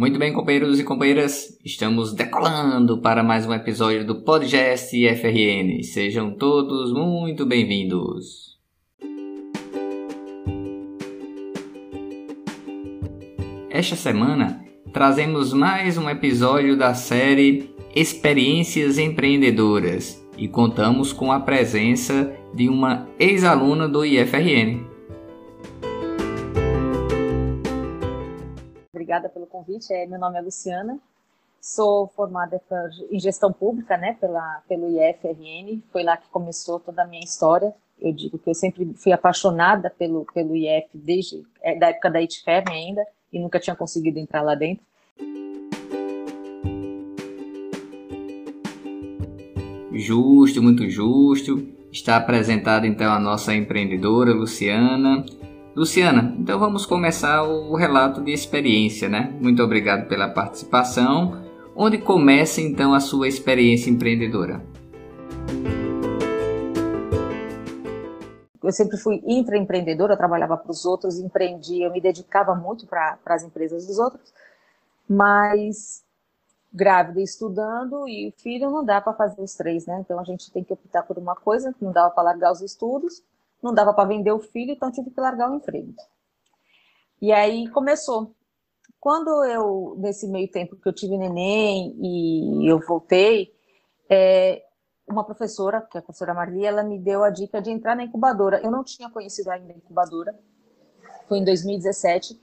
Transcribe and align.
Muito 0.00 0.18
bem, 0.18 0.32
companheiros 0.32 0.80
e 0.80 0.82
companheiras, 0.82 1.58
estamos 1.62 2.14
decolando 2.14 3.02
para 3.02 3.22
mais 3.22 3.46
um 3.46 3.52
episódio 3.52 4.02
do 4.02 4.22
Podcast 4.22 4.96
FRN. 4.96 5.82
Sejam 5.82 6.30
todos 6.30 6.90
muito 6.90 7.44
bem-vindos. 7.44 8.58
Esta 13.68 13.94
semana 13.94 14.64
trazemos 14.90 15.52
mais 15.52 15.98
um 15.98 16.08
episódio 16.08 16.78
da 16.78 16.94
série 16.94 17.70
Experiências 17.94 18.96
Empreendedoras 18.96 20.26
e 20.38 20.48
contamos 20.48 21.12
com 21.12 21.30
a 21.30 21.40
presença 21.40 22.34
de 22.54 22.70
uma 22.70 23.06
ex-aluna 23.18 23.86
do 23.86 24.02
IFRN. 24.02 24.89
Obrigada 29.10 29.28
pelo 29.28 29.46
convite. 29.46 29.92
É, 29.92 30.06
meu 30.06 30.20
nome 30.20 30.38
é 30.38 30.40
Luciana, 30.40 30.96
sou 31.60 32.06
formada 32.14 32.62
em 33.10 33.18
gestão 33.18 33.52
pública 33.52 33.96
né, 33.96 34.16
pela, 34.20 34.62
pelo 34.68 34.86
IFRN, 34.86 35.82
foi 35.90 36.04
lá 36.04 36.16
que 36.16 36.28
começou 36.28 36.78
toda 36.78 37.02
a 37.02 37.06
minha 37.08 37.24
história. 37.24 37.74
Eu 38.00 38.12
digo 38.12 38.38
que 38.38 38.48
eu 38.48 38.54
sempre 38.54 38.94
fui 38.94 39.10
apaixonada 39.10 39.90
pelo, 39.90 40.24
pelo 40.32 40.54
IF 40.54 40.86
desde 40.94 41.42
é, 41.60 41.76
da 41.76 41.88
época 41.88 42.08
da 42.08 42.22
ITFEM 42.22 42.62
ainda, 42.68 43.04
e 43.32 43.40
nunca 43.40 43.58
tinha 43.58 43.74
conseguido 43.74 44.20
entrar 44.20 44.42
lá 44.42 44.54
dentro. 44.54 44.84
Justo, 49.92 50.62
muito 50.62 50.88
justo. 50.88 51.66
Está 51.90 52.16
apresentada 52.16 52.86
então 52.86 53.12
a 53.12 53.18
nossa 53.18 53.52
empreendedora 53.52 54.32
Luciana. 54.32 55.26
Luciana, 55.80 56.36
então 56.38 56.58
vamos 56.58 56.84
começar 56.84 57.42
o 57.42 57.74
relato 57.74 58.22
de 58.22 58.30
experiência, 58.30 59.08
né? 59.08 59.34
Muito 59.40 59.62
obrigado 59.62 60.06
pela 60.08 60.28
participação. 60.28 61.42
Onde 61.74 61.96
começa 61.96 62.60
então 62.60 62.92
a 62.92 63.00
sua 63.00 63.26
experiência 63.26 63.88
empreendedora? 63.88 64.62
eu 68.62 68.70
sempre 68.70 68.98
fui 68.98 69.22
intraempreendedora, 69.24 70.12
eu 70.12 70.18
trabalhava 70.18 70.54
para 70.54 70.70
os 70.70 70.84
outros, 70.84 71.18
empreendia, 71.18 71.86
eu 71.86 71.90
me 71.90 72.00
dedicava 72.00 72.54
muito 72.54 72.86
para 72.86 73.18
as 73.24 73.42
empresas 73.42 73.86
dos 73.86 73.98
outros, 73.98 74.34
mas 75.08 76.04
grávida 76.70 77.22
estudando 77.22 78.06
e 78.06 78.34
filho 78.36 78.70
não 78.70 78.84
dá 78.84 79.00
para 79.00 79.14
fazer 79.14 79.40
os 79.40 79.54
três, 79.54 79.86
né? 79.86 79.98
Então 80.00 80.20
a 80.20 80.24
gente 80.24 80.52
tem 80.52 80.62
que 80.62 80.74
optar 80.74 81.04
por 81.04 81.16
uma 81.16 81.34
coisa, 81.34 81.74
não 81.80 81.90
dava 81.90 82.10
para 82.10 82.24
largar 82.24 82.52
os 82.52 82.60
estudos, 82.60 83.22
não 83.62 83.74
dava 83.74 83.92
para 83.92 84.08
vender 84.08 84.32
o 84.32 84.40
filho, 84.40 84.72
então 84.72 84.90
tive 84.90 85.10
que 85.10 85.20
largar 85.20 85.50
o 85.50 85.56
emprego. 85.56 85.94
E 87.20 87.32
aí 87.32 87.68
começou. 87.68 88.34
Quando 88.98 89.44
eu, 89.44 89.96
nesse 89.98 90.28
meio 90.28 90.50
tempo 90.50 90.76
que 90.76 90.88
eu 90.88 90.92
tive 90.92 91.16
neném 91.16 91.96
e 92.00 92.70
eu 92.70 92.78
voltei, 92.80 93.54
é, 94.08 94.62
uma 95.08 95.24
professora, 95.24 95.80
que 95.80 95.96
é 95.96 96.00
a 96.00 96.02
professora 96.02 96.34
Marli, 96.34 96.64
ela 96.64 96.82
me 96.82 96.98
deu 96.98 97.22
a 97.24 97.30
dica 97.30 97.60
de 97.60 97.70
entrar 97.70 97.96
na 97.96 98.04
incubadora. 98.04 98.60
Eu 98.62 98.70
não 98.70 98.84
tinha 98.84 99.10
conhecido 99.10 99.50
ainda 99.50 99.72
a 99.72 99.76
incubadora, 99.76 100.38
foi 101.28 101.38
em 101.38 101.44
2017, 101.44 102.40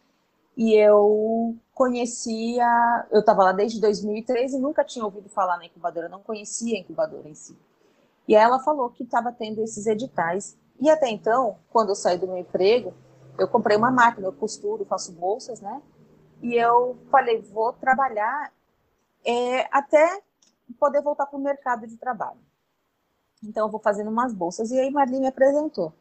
e 0.56 0.74
eu 0.74 1.56
conhecia, 1.74 3.08
eu 3.12 3.20
estava 3.20 3.44
lá 3.44 3.52
desde 3.52 3.80
2013 3.80 4.58
e 4.58 4.60
nunca 4.60 4.84
tinha 4.84 5.06
ouvido 5.06 5.30
falar 5.30 5.58
na 5.58 5.66
incubadora, 5.66 6.10
não 6.10 6.22
conhecia 6.22 6.76
a 6.76 6.80
incubadora 6.80 7.30
em 7.30 7.36
si. 7.36 7.56
E 8.28 8.36
ela 8.36 8.60
falou 8.60 8.90
que 8.90 9.04
estava 9.04 9.32
tendo 9.32 9.62
esses 9.62 9.86
editais. 9.86 10.58
E 10.80 10.90
até 10.90 11.10
então, 11.10 11.58
quando 11.72 11.90
eu 11.90 11.96
saí 11.96 12.18
do 12.18 12.28
meu 12.28 12.38
emprego, 12.38 12.94
eu 13.38 13.48
comprei 13.48 13.78
uma 13.78 13.92
máquina, 13.92 14.28
eu 14.28 14.34
costuro, 14.34 14.86
faço 14.86 15.12
bolsas, 15.12 15.60
né? 15.62 15.82
E 16.42 16.56
eu 16.56 16.98
falei, 17.10 17.42
vou 17.42 17.74
trabalhar 17.74 18.52
é, 19.26 19.68
até 19.72 20.22
poder 20.80 21.02
voltar 21.02 21.26
para 21.26 21.38
o 21.38 21.42
mercado 21.42 21.88
de 21.88 21.98
trabalho. 21.98 22.40
Então, 23.44 23.68
eu 23.68 23.72
vou 23.72 23.80
fazendo 23.80 24.10
umas 24.10 24.34
bolsas. 24.34 24.72
E 24.72 24.80
aí, 24.80 24.90
Marli 24.92 25.20
me 25.20 25.28
apresentou. 25.28 25.94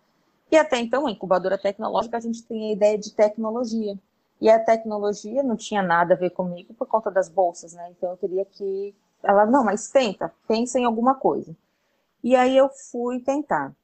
E 0.50 0.56
até 0.56 0.78
então, 0.78 1.06
a 1.06 1.10
incubadora 1.10 1.58
tecnológica, 1.58 2.16
a 2.16 2.20
gente 2.20 2.42
tem 2.44 2.70
a 2.70 2.72
ideia 2.72 2.98
de 2.98 3.12
tecnologia. 3.12 3.98
E 4.40 4.48
a 4.50 4.62
tecnologia 4.62 5.42
não 5.42 5.56
tinha 5.56 5.82
nada 5.82 6.14
a 6.14 6.16
ver 6.16 6.30
comigo 6.30 6.74
por 6.74 6.86
conta 6.86 7.10
das 7.10 7.28
bolsas, 7.28 7.72
né? 7.72 7.90
Então, 7.90 8.10
eu 8.10 8.16
teria 8.16 8.44
que. 8.44 8.94
Ela, 9.22 9.46
não, 9.46 9.64
mas 9.64 9.90
tenta, 9.90 10.32
pensa 10.46 10.78
em 10.78 10.84
alguma 10.84 11.14
coisa. 11.14 11.56
E 12.22 12.36
aí, 12.36 12.56
eu 12.56 12.68
fui 12.68 13.20
tentar. 13.20 13.74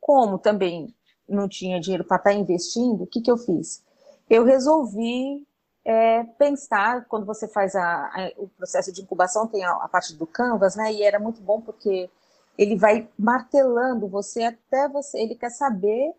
Como 0.00 0.38
também 0.38 0.94
não 1.28 1.48
tinha 1.48 1.80
dinheiro 1.80 2.04
para 2.04 2.16
estar 2.16 2.30
tá 2.30 2.36
investindo, 2.36 3.02
o 3.02 3.06
que, 3.06 3.20
que 3.20 3.30
eu 3.30 3.36
fiz? 3.36 3.82
Eu 4.28 4.44
resolvi 4.44 5.46
é, 5.84 6.22
pensar, 6.22 7.06
quando 7.06 7.24
você 7.24 7.48
faz 7.48 7.74
a, 7.74 7.82
a, 7.84 8.32
o 8.36 8.48
processo 8.48 8.92
de 8.92 9.02
incubação, 9.02 9.46
tem 9.46 9.64
a, 9.64 9.72
a 9.72 9.88
parte 9.88 10.14
do 10.14 10.26
Canvas, 10.26 10.76
né? 10.76 10.92
E 10.92 11.02
era 11.02 11.18
muito 11.18 11.40
bom 11.40 11.60
porque 11.60 12.10
ele 12.58 12.76
vai 12.76 13.08
martelando 13.18 14.08
você 14.08 14.42
até 14.42 14.88
você, 14.88 15.18
ele 15.18 15.34
quer 15.34 15.50
saber 15.50 16.12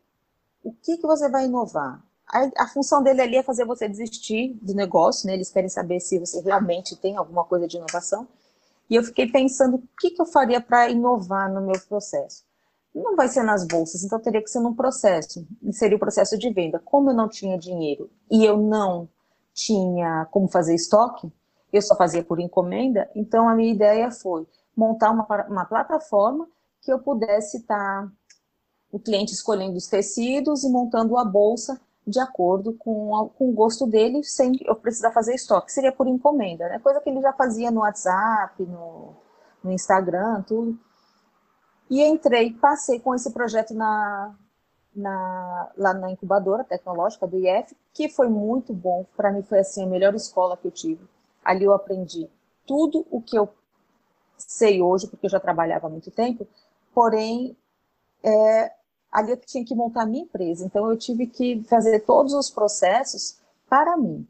o 0.64 0.74
que, 0.74 0.98
que 0.98 1.06
você 1.06 1.30
vai 1.30 1.46
inovar. 1.46 2.02
A, 2.28 2.64
a, 2.64 2.68
função 2.68 3.04
dele 3.04 3.22
ali 3.22 3.38
é 3.38 3.44
fazer 3.44 3.66
você 3.66 3.88
desistir 3.88 4.54
do 4.62 4.74
negócio, 4.74 5.28
né? 5.28 5.34
Eles 5.34 5.52
querem 5.52 5.70
saber 5.70 6.00
se 6.00 6.18
você 6.18 6.42
realmente 6.42 6.96
tem 6.96 7.18
alguma 7.18 7.44
coisa 7.44 7.68
de 7.68 7.78
inovação. 7.78 8.28
E 8.90 8.96
eu 8.96 9.04
fiquei 9.04 9.28
pensando 9.28 9.76
o 9.78 9.84
que, 10.00 10.12
que 10.12 10.22
eu 10.22 10.26
faria 10.26 10.60
para 10.60 10.90
inovar 10.90 11.52
no 11.52 11.62
meu 11.62 11.80
processo. 11.88 12.44
Não 13.02 13.16
vai 13.16 13.28
ser 13.28 13.44
nas 13.44 13.66
bolsas, 13.66 14.04
então 14.04 14.20
teria 14.20 14.42
que 14.42 14.50
ser 14.50 14.60
num 14.60 14.76
processo. 14.76 15.46
Seria 15.72 15.98
o 15.98 16.00
processo 16.00 16.38
de 16.38 16.52
venda. 16.52 16.80
Como 16.80 17.10
eu 17.10 17.16
não 17.16 17.30
tinha 17.30 17.58
dinheiro 17.58 18.10
e 18.30 18.44
eu 18.46 18.58
não 18.58 19.08
tinha 19.54 20.28
como 20.32 20.48
fazer 20.48 20.76
estoque, 20.76 21.32
eu 21.72 21.82
só 21.82 21.96
fazia 21.96 22.24
por 22.24 22.40
encomenda, 22.40 23.10
então 23.16 23.48
a 23.48 23.54
minha 23.54 23.72
ideia 23.72 24.10
foi 24.12 24.48
montar 24.76 25.12
uma, 25.12 25.26
uma 25.48 25.66
plataforma 25.66 26.48
que 26.82 26.92
eu 26.92 27.00
pudesse 27.00 27.58
estar 27.58 28.04
tá, 28.04 28.12
o 28.92 29.00
cliente 29.00 29.34
escolhendo 29.34 29.78
os 29.78 29.88
tecidos 29.88 30.64
e 30.64 30.70
montando 30.70 31.18
a 31.18 31.24
bolsa 31.24 31.80
de 32.08 32.20
acordo 32.20 32.74
com, 32.74 33.16
a, 33.16 33.30
com 33.30 33.50
o 33.50 33.54
gosto 33.54 33.86
dele, 33.86 34.24
sem 34.24 34.54
eu 34.66 34.76
precisar 34.76 35.12
fazer 35.12 35.36
estoque. 35.36 35.72
Seria 35.72 35.92
por 35.92 36.08
encomenda, 36.08 36.68
né? 36.68 36.80
Coisa 36.80 37.00
que 37.00 37.10
ele 37.10 37.22
já 37.22 37.34
fazia 37.34 37.70
no 37.70 37.82
WhatsApp, 37.82 38.64
no, 38.64 39.14
no 39.64 39.72
Instagram, 39.72 40.42
tudo. 40.44 40.80
E 41.90 42.04
entrei, 42.04 42.54
passei 42.54 43.00
com 43.00 43.16
esse 43.16 43.32
projeto 43.32 43.74
na, 43.74 44.36
na, 44.96 45.72
lá 45.78 45.94
na 45.94 46.12
incubadora 46.12 46.64
tecnológica 46.64 47.26
do 47.26 47.38
IF, 47.38 47.76
que 47.94 48.10
foi 48.10 48.30
muito 48.30 48.74
bom. 48.74 49.06
Para 49.18 49.32
mim 49.32 49.42
foi 49.42 49.60
assim 49.60 49.84
a 49.84 49.88
melhor 49.88 50.14
escola 50.14 50.56
que 50.56 50.68
eu 50.68 50.72
tive. 50.72 51.04
Ali 51.44 51.66
eu 51.66 51.74
aprendi 51.74 52.30
tudo 52.66 53.06
o 53.10 53.22
que 53.22 53.38
eu 53.38 53.50
sei 54.38 54.82
hoje, 54.82 55.08
porque 55.08 55.26
eu 55.26 55.30
já 55.30 55.40
trabalhava 55.40 55.88
há 55.88 55.90
muito 55.90 56.12
tempo, 56.12 56.48
porém, 56.94 57.58
é, 58.24 58.72
ali 59.12 59.32
eu 59.32 59.38
tinha 59.38 59.66
que 59.66 59.76
montar 59.76 60.04
a 60.04 60.06
minha 60.06 60.24
empresa, 60.24 60.66
então 60.66 60.90
eu 60.90 60.98
tive 60.98 61.28
que 61.28 61.64
fazer 61.64 62.00
todos 62.02 62.34
os 62.34 62.50
processos 62.50 63.40
para 63.68 63.98
mim. 63.98 64.28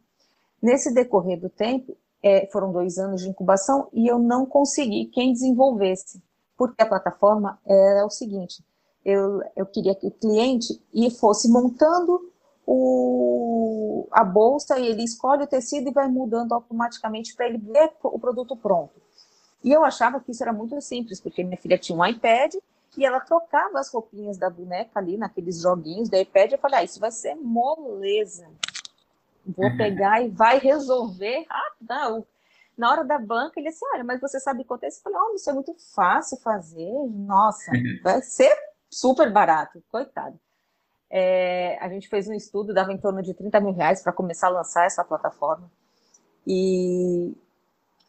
Nesse 0.61 0.93
decorrer 0.93 1.39
do 1.39 1.49
tempo, 1.49 1.95
é, 2.21 2.47
foram 2.47 2.71
dois 2.71 2.97
anos 2.97 3.21
de 3.21 3.29
incubação 3.29 3.87
e 3.93 4.07
eu 4.07 4.19
não 4.19 4.45
consegui 4.45 5.05
quem 5.05 5.31
desenvolvesse, 5.31 6.21
porque 6.59 6.83
a 6.83 6.85
plataforma 6.85 7.57
era 7.65 8.05
o 8.05 8.09
seguinte, 8.09 8.61
eu, 9.05 9.41
eu 9.55 9.65
queria 9.65 9.95
que 9.95 10.05
o 10.05 10.11
cliente 10.11 10.77
fosse 11.17 11.49
montando 11.49 12.29
o, 12.67 14.05
a 14.11 14.25
bolsa 14.25 14.77
e 14.77 14.87
ele 14.87 15.05
escolhe 15.05 15.43
o 15.43 15.47
tecido 15.47 15.87
e 15.87 15.93
vai 15.93 16.09
mudando 16.09 16.51
automaticamente 16.51 17.33
para 17.33 17.47
ele 17.47 17.59
ver 17.59 17.93
o 18.03 18.19
produto 18.19 18.57
pronto. 18.57 18.91
E 19.63 19.71
eu 19.71 19.85
achava 19.85 20.19
que 20.19 20.31
isso 20.31 20.43
era 20.43 20.51
muito 20.51 20.79
simples, 20.81 21.21
porque 21.21 21.45
minha 21.45 21.57
filha 21.57 21.77
tinha 21.77 21.97
um 21.97 22.05
iPad 22.05 22.53
e 22.97 23.05
ela 23.05 23.21
trocava 23.21 23.79
as 23.79 23.89
roupinhas 23.89 24.37
da 24.37 24.49
boneca 24.49 24.99
ali 24.99 25.15
naqueles 25.15 25.61
joguinhos 25.61 26.09
do 26.09 26.17
iPad. 26.17 26.51
Eu 26.51 26.59
falei, 26.59 26.79
ah, 26.79 26.83
isso 26.83 26.99
vai 26.99 27.11
ser 27.11 27.35
moleza. 27.35 28.49
Vou 29.45 29.65
uhum. 29.65 29.77
pegar 29.77 30.21
e 30.21 30.27
vai 30.27 30.59
resolver. 30.59 31.45
Ah, 31.49 31.71
não. 31.81 32.25
Na 32.79 32.91
hora 32.91 33.03
da 33.03 33.19
banca, 33.19 33.59
ele 33.59 33.69
disse, 33.69 33.85
olha, 33.93 34.03
mas 34.03 34.21
você 34.21 34.39
sabe 34.39 34.63
quanto 34.63 34.85
é 34.85 34.87
isso? 34.87 34.99
Eu 34.99 35.11
falei, 35.11 35.19
oh, 35.19 35.35
isso 35.35 35.49
é 35.49 35.53
muito 35.53 35.75
fácil 35.93 36.37
fazer. 36.37 36.91
Nossa, 37.09 37.71
uhum. 37.71 37.99
vai 38.03 38.21
ser 38.21 38.55
super 38.89 39.31
barato. 39.31 39.83
Coitado. 39.91 40.39
É, 41.09 41.77
a 41.81 41.89
gente 41.89 42.07
fez 42.07 42.27
um 42.27 42.33
estudo, 42.33 42.73
dava 42.73 42.93
em 42.93 42.97
torno 42.97 43.21
de 43.21 43.33
30 43.33 43.59
mil 43.59 43.73
reais 43.73 44.01
para 44.01 44.13
começar 44.13 44.47
a 44.47 44.51
lançar 44.51 44.85
essa 44.85 45.03
plataforma. 45.03 45.69
E 46.47 47.35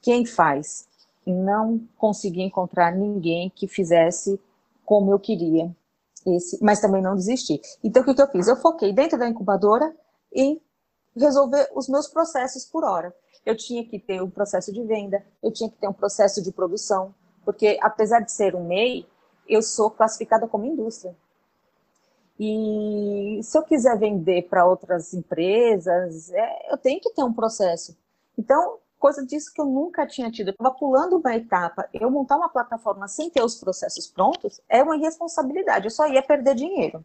quem 0.01 0.25
faz? 0.25 0.89
não 1.27 1.81
consegui 1.97 2.43
encontrar 2.43 2.93
ninguém 2.93 3.51
que 3.51 3.69
fizesse 3.69 4.41
como 4.85 5.13
eu 5.13 5.19
queria, 5.19 5.75
esse, 6.27 6.63
mas 6.63 6.81
também 6.81 7.03
não 7.03 7.15
desisti. 7.15 7.61
Então, 7.83 8.03
o 8.03 8.05
que, 8.05 8.15
que 8.15 8.23
eu 8.23 8.29
fiz? 8.29 8.49
Eu 8.49 8.57
foquei 8.57 8.93
dentro 8.93 9.19
da 9.19 9.29
incubadora 9.29 9.95
em 10.33 10.61
resolver 11.17 11.69
os 11.75 11.89
meus 11.89 12.09
processos 12.09 12.65
por 12.65 12.85
hora. 12.85 13.15
Eu 13.45 13.57
tinha 13.57 13.85
que 13.85 13.99
ter 13.99 14.23
um 14.23 14.31
processo 14.31 14.73
de 14.73 14.83
venda, 14.83 15.25
eu 15.43 15.53
tinha 15.53 15.71
que 15.71 15.77
ter 15.77 15.89
um 15.89 15.93
processo 15.93 16.43
de 16.43 16.53
produção, 16.53 17.15
porque 17.45 17.79
apesar 17.81 18.21
de 18.21 18.31
ser 18.31 18.55
um 18.55 18.65
MEI, 18.65 19.07
eu 19.49 19.63
sou 19.63 19.91
classificada 19.91 20.47
como 20.47 20.67
indústria. 20.67 21.17
E 22.39 23.41
se 23.43 23.59
eu 23.59 23.63
quiser 23.63 23.99
vender 23.99 24.49
para 24.49 24.67
outras 24.67 25.13
empresas, 25.13 26.31
é, 26.33 26.73
eu 26.73 26.79
tenho 26.79 27.01
que 27.01 27.11
ter 27.11 27.23
um 27.23 27.33
processo. 27.33 27.97
Então, 28.39 28.79
coisa 28.99 29.25
disso 29.27 29.53
que 29.53 29.61
eu 29.61 29.67
nunca 29.67 30.07
tinha 30.07 30.31
tido. 30.31 30.49
Eu 30.49 30.53
estava 30.53 30.75
pulando 30.75 31.19
uma 31.19 31.35
etapa. 31.35 31.89
Eu 31.93 32.11
montar 32.11 32.37
uma 32.37 32.49
plataforma 32.49 33.09
sem 33.09 33.29
ter 33.29 33.43
os 33.43 33.57
processos 33.57 34.07
prontos 34.07 34.61
é 34.69 34.83
uma 34.83 34.97
irresponsabilidade. 34.97 35.87
Eu 35.87 35.91
só 35.91 36.07
ia 36.07 36.23
perder 36.23 36.55
dinheiro. 36.55 37.05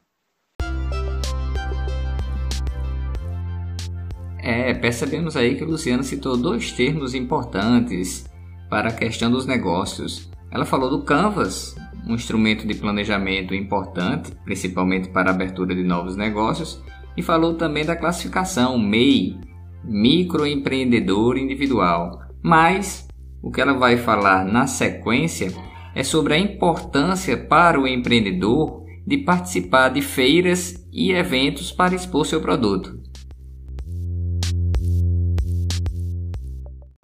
É, 4.46 4.76
percebemos 4.76 5.36
aí 5.36 5.56
que 5.56 5.66
Luciana 5.66 6.04
citou 6.04 6.38
dois 6.38 6.72
termos 6.72 7.16
importantes 7.16 8.30
para 8.70 8.90
a 8.90 8.94
questão 8.94 9.32
dos 9.32 9.48
negócios. 9.48 10.30
Ela 10.52 10.66
falou 10.66 10.88
do 10.88 11.02
Canvas, 11.02 11.76
um 12.08 12.14
instrumento 12.14 12.68
de 12.68 12.76
planejamento 12.76 13.56
importante, 13.56 14.32
principalmente 14.44 15.10
para 15.10 15.32
a 15.32 15.34
abertura 15.34 15.74
de 15.74 15.84
novos 15.84 16.16
negócios, 16.16 16.80
e 17.18 17.24
falou 17.24 17.56
também 17.56 17.84
da 17.84 17.96
classificação 17.96 18.78
MEI, 18.78 19.36
microempreendedor 19.84 21.40
individual. 21.40 22.20
Mas 22.44 23.08
o 23.42 23.50
que 23.50 23.60
ela 23.60 23.74
vai 23.74 23.98
falar 23.98 24.46
na 24.46 24.68
sequência 24.68 25.52
é 25.96 26.04
sobre 26.04 26.36
a 26.36 26.38
importância 26.38 27.36
para 27.36 27.82
o 27.82 27.88
empreendedor 27.88 28.86
de 29.08 29.18
participar 29.18 29.90
de 29.90 30.04
feiras 30.04 30.88
e 30.94 31.12
eventos 31.12 31.72
para 31.72 31.96
expor 31.96 32.28
seu 32.28 32.40
produto. 32.40 33.05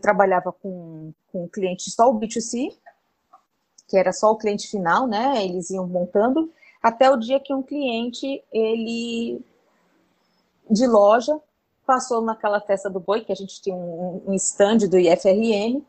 Trabalhava 0.01 0.51
com, 0.51 1.13
com 1.31 1.47
cliente 1.47 1.89
só 1.91 2.09
o 2.09 2.19
B2C, 2.19 2.75
que 3.87 3.97
era 3.97 4.11
só 4.11 4.31
o 4.31 4.37
cliente 4.37 4.69
final, 4.69 5.07
né? 5.07 5.43
Eles 5.43 5.69
iam 5.69 5.87
montando, 5.87 6.51
até 6.81 7.09
o 7.09 7.17
dia 7.17 7.39
que 7.39 7.53
um 7.53 7.61
cliente, 7.61 8.43
ele 8.51 9.41
de 10.69 10.87
loja, 10.87 11.39
passou 11.85 12.21
naquela 12.21 12.61
festa 12.61 12.89
do 12.89 12.99
boi, 12.99 13.21
que 13.21 13.31
a 13.31 13.35
gente 13.35 13.61
tinha 13.61 13.75
um, 13.75 14.23
um 14.27 14.33
stand 14.33 14.87
do 14.89 14.97
IFRN, 14.97 15.83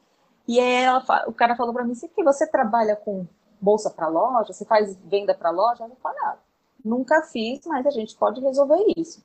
e 0.49 0.59
ela, 0.59 1.05
o 1.29 1.33
cara 1.33 1.55
falou 1.55 1.73
para 1.73 1.85
mim 1.85 1.93
assim, 1.93 2.09
que 2.09 2.23
você 2.25 2.47
trabalha 2.47 2.97
com 2.97 3.27
bolsa 3.61 3.89
para 3.89 4.09
loja, 4.09 4.53
você 4.53 4.65
faz 4.65 4.97
venda 5.05 5.33
para 5.35 5.51
loja? 5.51 5.85
Eu 5.85 5.97
falei, 6.03 6.19
ah, 6.25 6.37
nunca 6.85 7.23
fiz, 7.23 7.65
mas 7.67 7.87
a 7.87 7.91
gente 7.91 8.17
pode 8.17 8.41
resolver 8.41 8.83
isso. 8.97 9.23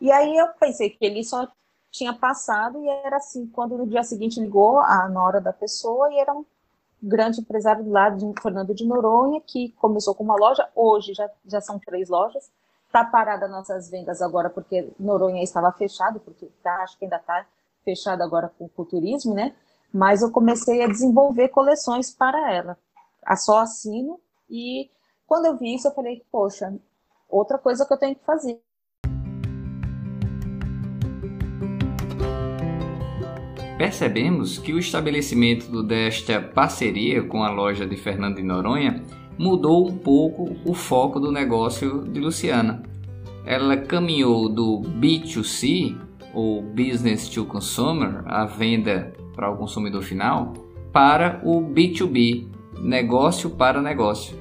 E 0.00 0.10
aí 0.10 0.36
eu 0.36 0.48
pensei 0.58 0.90
que 0.90 1.04
ele 1.04 1.22
só 1.22 1.48
tinha 1.96 2.12
passado 2.12 2.82
e 2.82 2.88
era 2.88 3.16
assim, 3.16 3.46
quando 3.46 3.76
no 3.76 3.86
dia 3.86 4.02
seguinte 4.02 4.40
ligou 4.40 4.78
a 4.78 5.08
nora 5.08 5.40
da 5.40 5.52
pessoa 5.52 6.12
e 6.12 6.18
era 6.18 6.32
um 6.32 6.44
grande 7.02 7.40
empresário 7.40 7.88
lá 7.90 8.10
de 8.10 8.24
Fernando 8.42 8.74
de 8.74 8.86
Noronha, 8.86 9.40
que 9.40 9.70
começou 9.72 10.14
com 10.14 10.24
uma 10.24 10.36
loja, 10.36 10.68
hoje 10.74 11.14
já, 11.14 11.30
já 11.46 11.60
são 11.60 11.78
três 11.78 12.08
lojas, 12.08 12.50
Está 12.86 13.04
parada 13.04 13.48
nossas 13.48 13.90
vendas 13.90 14.22
agora 14.22 14.48
porque 14.48 14.90
Noronha 14.98 15.42
estava 15.42 15.70
fechado, 15.72 16.20
porque 16.20 16.46
tá, 16.62 16.82
acho 16.82 16.96
que 16.96 17.04
ainda 17.04 17.16
está 17.16 17.44
fechado 17.84 18.22
agora 18.22 18.50
com 18.58 18.70
o 18.74 18.84
turismo, 18.84 19.34
né? 19.34 19.54
Mas 19.92 20.22
eu 20.22 20.30
comecei 20.30 20.82
a 20.82 20.86
desenvolver 20.86 21.48
coleções 21.48 22.10
para 22.10 22.52
ela. 22.52 22.78
A 23.22 23.36
só 23.36 23.58
assino 23.58 24.18
e 24.48 24.88
quando 25.26 25.46
eu 25.46 25.56
vi 25.56 25.74
isso 25.74 25.88
eu 25.88 25.92
falei, 25.92 26.24
poxa, 26.30 26.74
outra 27.28 27.58
coisa 27.58 27.84
que 27.84 27.92
eu 27.92 27.98
tenho 27.98 28.14
que 28.14 28.24
fazer. 28.24 28.62
Percebemos 33.78 34.56
que 34.58 34.72
o 34.72 34.78
estabelecimento 34.78 35.82
desta 35.82 36.40
parceria 36.40 37.22
com 37.22 37.42
a 37.42 37.50
loja 37.50 37.86
de 37.86 37.94
Fernando 37.94 38.36
de 38.36 38.42
Noronha 38.42 39.04
mudou 39.38 39.86
um 39.86 39.98
pouco 39.98 40.56
o 40.64 40.72
foco 40.72 41.20
do 41.20 41.30
negócio 41.30 42.02
de 42.04 42.18
Luciana. 42.18 42.82
Ela 43.44 43.76
caminhou 43.76 44.48
do 44.48 44.80
B2C, 44.80 45.94
ou 46.32 46.62
Business 46.62 47.28
to 47.28 47.44
Consumer, 47.44 48.22
a 48.24 48.46
venda 48.46 49.12
para 49.34 49.50
o 49.50 49.58
consumidor 49.58 50.02
final, 50.02 50.54
para 50.90 51.42
o 51.44 51.60
B2B, 51.60 52.48
negócio 52.80 53.50
para 53.50 53.82
negócio. 53.82 54.38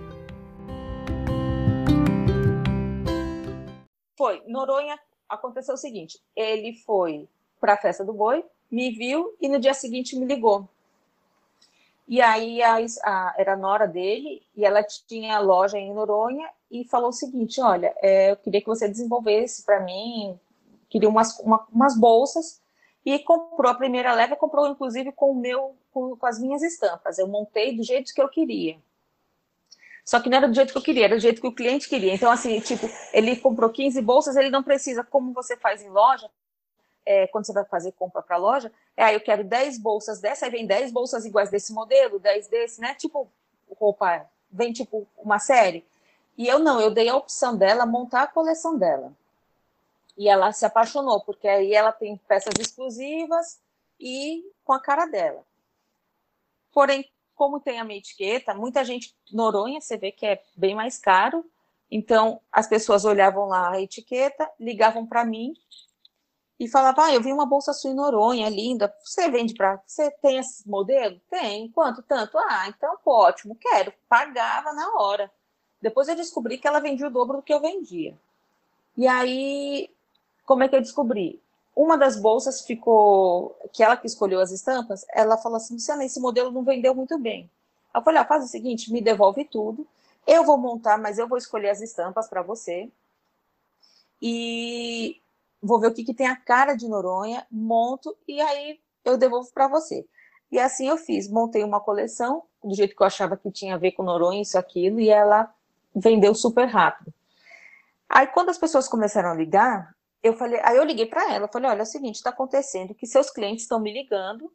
Foi. 4.17 4.41
Noronha 4.47 4.97
aconteceu 5.27 5.75
o 5.75 5.77
seguinte: 5.77 6.19
ele 6.33 6.73
foi 6.85 7.27
para 7.59 7.73
a 7.73 7.77
festa 7.77 8.05
do 8.05 8.13
boi, 8.13 8.45
me 8.71 8.91
viu 8.91 9.35
e 9.39 9.47
no 9.47 9.59
dia 9.59 9.73
seguinte 9.73 10.17
me 10.17 10.25
ligou. 10.25 10.67
E 12.07 12.21
aí 12.21 12.61
a, 12.61 12.77
a, 13.03 13.35
era 13.37 13.53
a 13.53 13.57
nora 13.57 13.87
dele 13.87 14.43
e 14.55 14.63
ela 14.63 14.83
tinha 14.83 15.39
loja 15.39 15.77
em 15.77 15.93
Noronha 15.93 16.47
e 16.69 16.85
falou 16.85 17.09
o 17.09 17.13
seguinte: 17.13 17.59
olha, 17.61 17.95
é, 18.01 18.31
eu 18.31 18.37
queria 18.37 18.61
que 18.61 18.67
você 18.67 18.87
desenvolvesse 18.87 19.63
para 19.65 19.79
mim, 19.79 20.39
queria 20.87 21.09
umas, 21.09 21.39
uma, 21.39 21.65
umas 21.71 21.97
bolsas 21.97 22.61
e 23.03 23.17
comprou 23.19 23.71
a 23.71 23.75
primeira 23.75 24.13
leva, 24.13 24.35
comprou 24.35 24.67
inclusive 24.67 25.11
com 25.11 25.31
o 25.31 25.35
meu, 25.35 25.75
com, 25.91 26.15
com, 26.15 26.25
as 26.25 26.39
minhas 26.39 26.61
estampas. 26.61 27.17
Eu 27.17 27.27
montei 27.27 27.75
do 27.75 27.83
jeito 27.83 28.13
que 28.13 28.21
eu 28.21 28.29
queria. 28.29 28.77
Só 30.03 30.19
que 30.19 30.29
não 30.29 30.37
era 30.37 30.47
do 30.47 30.53
jeito 30.53 30.71
que 30.71 30.77
eu 30.77 30.83
queria, 30.83 31.05
era 31.05 31.15
do 31.15 31.21
jeito 31.21 31.41
que 31.41 31.47
o 31.47 31.55
cliente 31.55 31.89
queria. 31.89 32.13
Então, 32.13 32.31
assim, 32.31 32.59
tipo, 32.59 32.87
ele 33.11 33.35
comprou 33.37 33.71
15 33.71 33.99
bolsas, 34.03 34.35
ele 34.35 34.51
não 34.51 34.61
precisa, 34.61 35.03
como 35.03 35.33
você 35.33 35.57
faz 35.57 35.81
em 35.83 35.89
loja, 35.89 36.29
é, 37.05 37.27
quando 37.27 37.45
você 37.45 37.53
vai 37.53 37.65
fazer 37.65 37.91
compra 37.91 38.21
para 38.21 38.35
a 38.35 38.39
loja, 38.39 38.71
é, 38.97 39.03
ah, 39.03 39.13
eu 39.13 39.21
quero 39.21 39.43
10 39.43 39.77
bolsas 39.77 40.19
dessa, 40.19 40.45
aí 40.45 40.51
vem 40.51 40.65
10 40.65 40.91
bolsas 40.91 41.25
iguais 41.25 41.49
desse 41.49 41.71
modelo, 41.71 42.19
10 42.19 42.47
desse, 42.47 42.81
né? 42.81 42.95
Tipo, 42.95 43.29
roupa, 43.79 44.27
vem 44.51 44.73
tipo 44.73 45.07
uma 45.17 45.39
série. 45.39 45.85
E 46.37 46.47
eu 46.47 46.59
não, 46.59 46.81
eu 46.81 46.91
dei 46.91 47.07
a 47.07 47.15
opção 47.15 47.57
dela 47.57 47.85
montar 47.85 48.23
a 48.23 48.27
coleção 48.27 48.77
dela. 48.77 49.13
E 50.17 50.27
ela 50.27 50.51
se 50.51 50.65
apaixonou, 50.65 51.21
porque 51.21 51.47
aí 51.47 51.73
ela 51.73 51.91
tem 51.91 52.17
peças 52.27 52.53
exclusivas 52.59 53.59
e 53.99 54.43
com 54.63 54.73
a 54.73 54.79
cara 54.79 55.05
dela. 55.05 55.43
Porém, 56.71 57.09
como 57.35 57.59
tem 57.59 57.79
a 57.79 57.83
minha 57.83 57.99
etiqueta, 57.99 58.53
muita 58.53 58.83
gente, 58.83 59.15
Noronha, 59.31 59.79
você 59.79 59.97
vê 59.97 60.11
que 60.11 60.25
é 60.25 60.41
bem 60.55 60.73
mais 60.73 60.97
caro. 60.97 61.45
Então, 61.91 62.41
as 62.51 62.67
pessoas 62.67 63.05
olhavam 63.05 63.47
lá 63.47 63.71
a 63.71 63.81
etiqueta, 63.81 64.49
ligavam 64.59 65.05
para 65.05 65.23
mim 65.23 65.53
e 66.59 66.67
falava, 66.67 67.05
ah, 67.05 67.13
eu 67.13 67.21
vi 67.21 67.33
uma 67.33 67.45
bolsa 67.45 67.73
sua 67.73 67.91
em 67.91 67.93
Noronha, 67.93 68.49
linda, 68.49 68.93
você 69.03 69.29
vende 69.29 69.53
para, 69.53 69.81
você 69.85 70.09
tem 70.21 70.37
esse 70.37 70.67
modelo? 70.67 71.19
Tem, 71.29 71.69
quanto? 71.69 72.01
Tanto? 72.01 72.37
Ah, 72.37 72.67
então, 72.69 72.97
ótimo, 73.05 73.57
quero. 73.59 73.93
Pagava 74.07 74.71
na 74.71 74.95
hora. 74.95 75.29
Depois 75.81 76.07
eu 76.07 76.15
descobri 76.15 76.57
que 76.57 76.67
ela 76.67 76.79
vendia 76.79 77.07
o 77.07 77.11
dobro 77.11 77.37
do 77.37 77.43
que 77.43 77.53
eu 77.53 77.59
vendia. 77.59 78.17
E 78.95 79.05
aí, 79.05 79.89
como 80.45 80.63
é 80.63 80.69
que 80.69 80.75
eu 80.75 80.81
descobri? 80.81 81.41
Uma 81.75 81.97
das 81.97 82.15
bolsas 82.15 82.61
ficou, 82.61 83.53
que 83.73 83.83
ela 83.83 83.97
que 83.97 84.07
escolheu 84.07 84.39
as 84.39 84.51
estampas, 84.51 85.05
ela 85.13 85.37
falou 85.37 85.57
assim, 85.57 85.73
Luciana, 85.73 86.05
esse 86.05 86.21
modelo 86.21 86.51
não 86.51 86.63
vendeu 86.63 86.95
muito 86.95 87.17
bem. 87.19 87.49
Eu 87.93 88.01
falei, 88.01 88.21
ah, 88.21 88.25
faz 88.25 88.45
o 88.45 88.47
seguinte, 88.47 88.91
me 88.93 89.01
devolve 89.01 89.43
tudo, 89.43 89.85
eu 90.25 90.45
vou 90.45 90.57
montar, 90.57 90.97
mas 90.97 91.19
eu 91.19 91.27
vou 91.27 91.37
escolher 91.37 91.69
as 91.69 91.81
estampas 91.81 92.29
para 92.29 92.41
você. 92.41 92.89
E 94.21 95.21
vou 95.65 95.79
ver 95.79 95.87
o 95.87 95.93
que, 95.93 96.03
que 96.03 96.13
tem 96.13 96.27
a 96.27 96.35
cara 96.35 96.75
de 96.75 96.87
Noronha, 96.87 97.45
monto 97.49 98.15
e 98.27 98.39
aí 98.39 98.79
eu 99.03 99.17
devolvo 99.17 99.51
para 99.53 99.67
você. 99.67 100.05
E 100.51 100.59
assim 100.59 100.87
eu 100.87 100.97
fiz, 100.97 101.29
montei 101.29 101.63
uma 101.63 101.79
coleção 101.79 102.43
do 102.63 102.75
jeito 102.75 102.95
que 102.95 103.01
eu 103.01 103.07
achava 103.07 103.35
que 103.35 103.51
tinha 103.51 103.75
a 103.75 103.77
ver 103.77 103.91
com 103.91 104.03
Noronha, 104.03 104.41
isso, 104.41 104.57
aquilo, 104.57 104.99
e 104.99 105.09
ela 105.09 105.53
vendeu 105.93 106.33
super 106.35 106.65
rápido. 106.65 107.13
Aí 108.07 108.27
quando 108.27 108.49
as 108.49 108.57
pessoas 108.57 108.87
começaram 108.87 109.31
a 109.31 109.35
ligar, 109.35 109.95
eu 110.21 110.33
falei, 110.33 110.59
aí 110.63 110.77
eu 110.77 110.83
liguei 110.83 111.05
para 111.05 111.33
ela, 111.33 111.47
falei, 111.47 111.69
olha, 111.69 111.79
é 111.79 111.83
o 111.83 111.85
seguinte, 111.85 112.15
está 112.15 112.29
acontecendo 112.29 112.95
que 112.95 113.05
seus 113.05 113.29
clientes 113.29 113.63
estão 113.63 113.79
me 113.79 113.91
ligando 113.93 114.51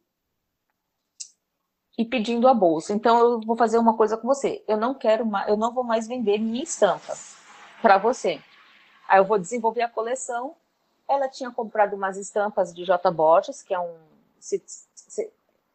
e 1.99 2.05
pedindo 2.05 2.49
a 2.49 2.55
bolsa. 2.55 2.93
Então 2.93 3.19
eu 3.19 3.41
vou 3.41 3.57
fazer 3.57 3.79
uma 3.79 3.97
coisa 3.97 4.17
com 4.17 4.27
você. 4.27 4.65
Eu 4.67 4.77
não 4.77 4.95
quero 4.95 5.27
mais, 5.27 5.49
eu 5.49 5.57
não 5.57 5.73
vou 5.73 5.85
mais 5.85 6.09
vender 6.09 6.39
minha 6.39 6.63
estampa 6.63 7.17
para 7.83 7.99
você. 7.99 8.41
Aí 9.07 9.19
eu 9.19 9.25
vou 9.25 9.39
desenvolver 9.39 9.83
a 9.83 9.89
coleção 9.89 10.57
ela 11.11 11.29
tinha 11.29 11.51
comprado 11.51 11.97
umas 11.97 12.17
estampas 12.17 12.73
de 12.73 12.85
J. 12.85 13.11
Borges, 13.11 13.63
que 13.63 13.75
é 13.75 13.81
um 13.81 13.97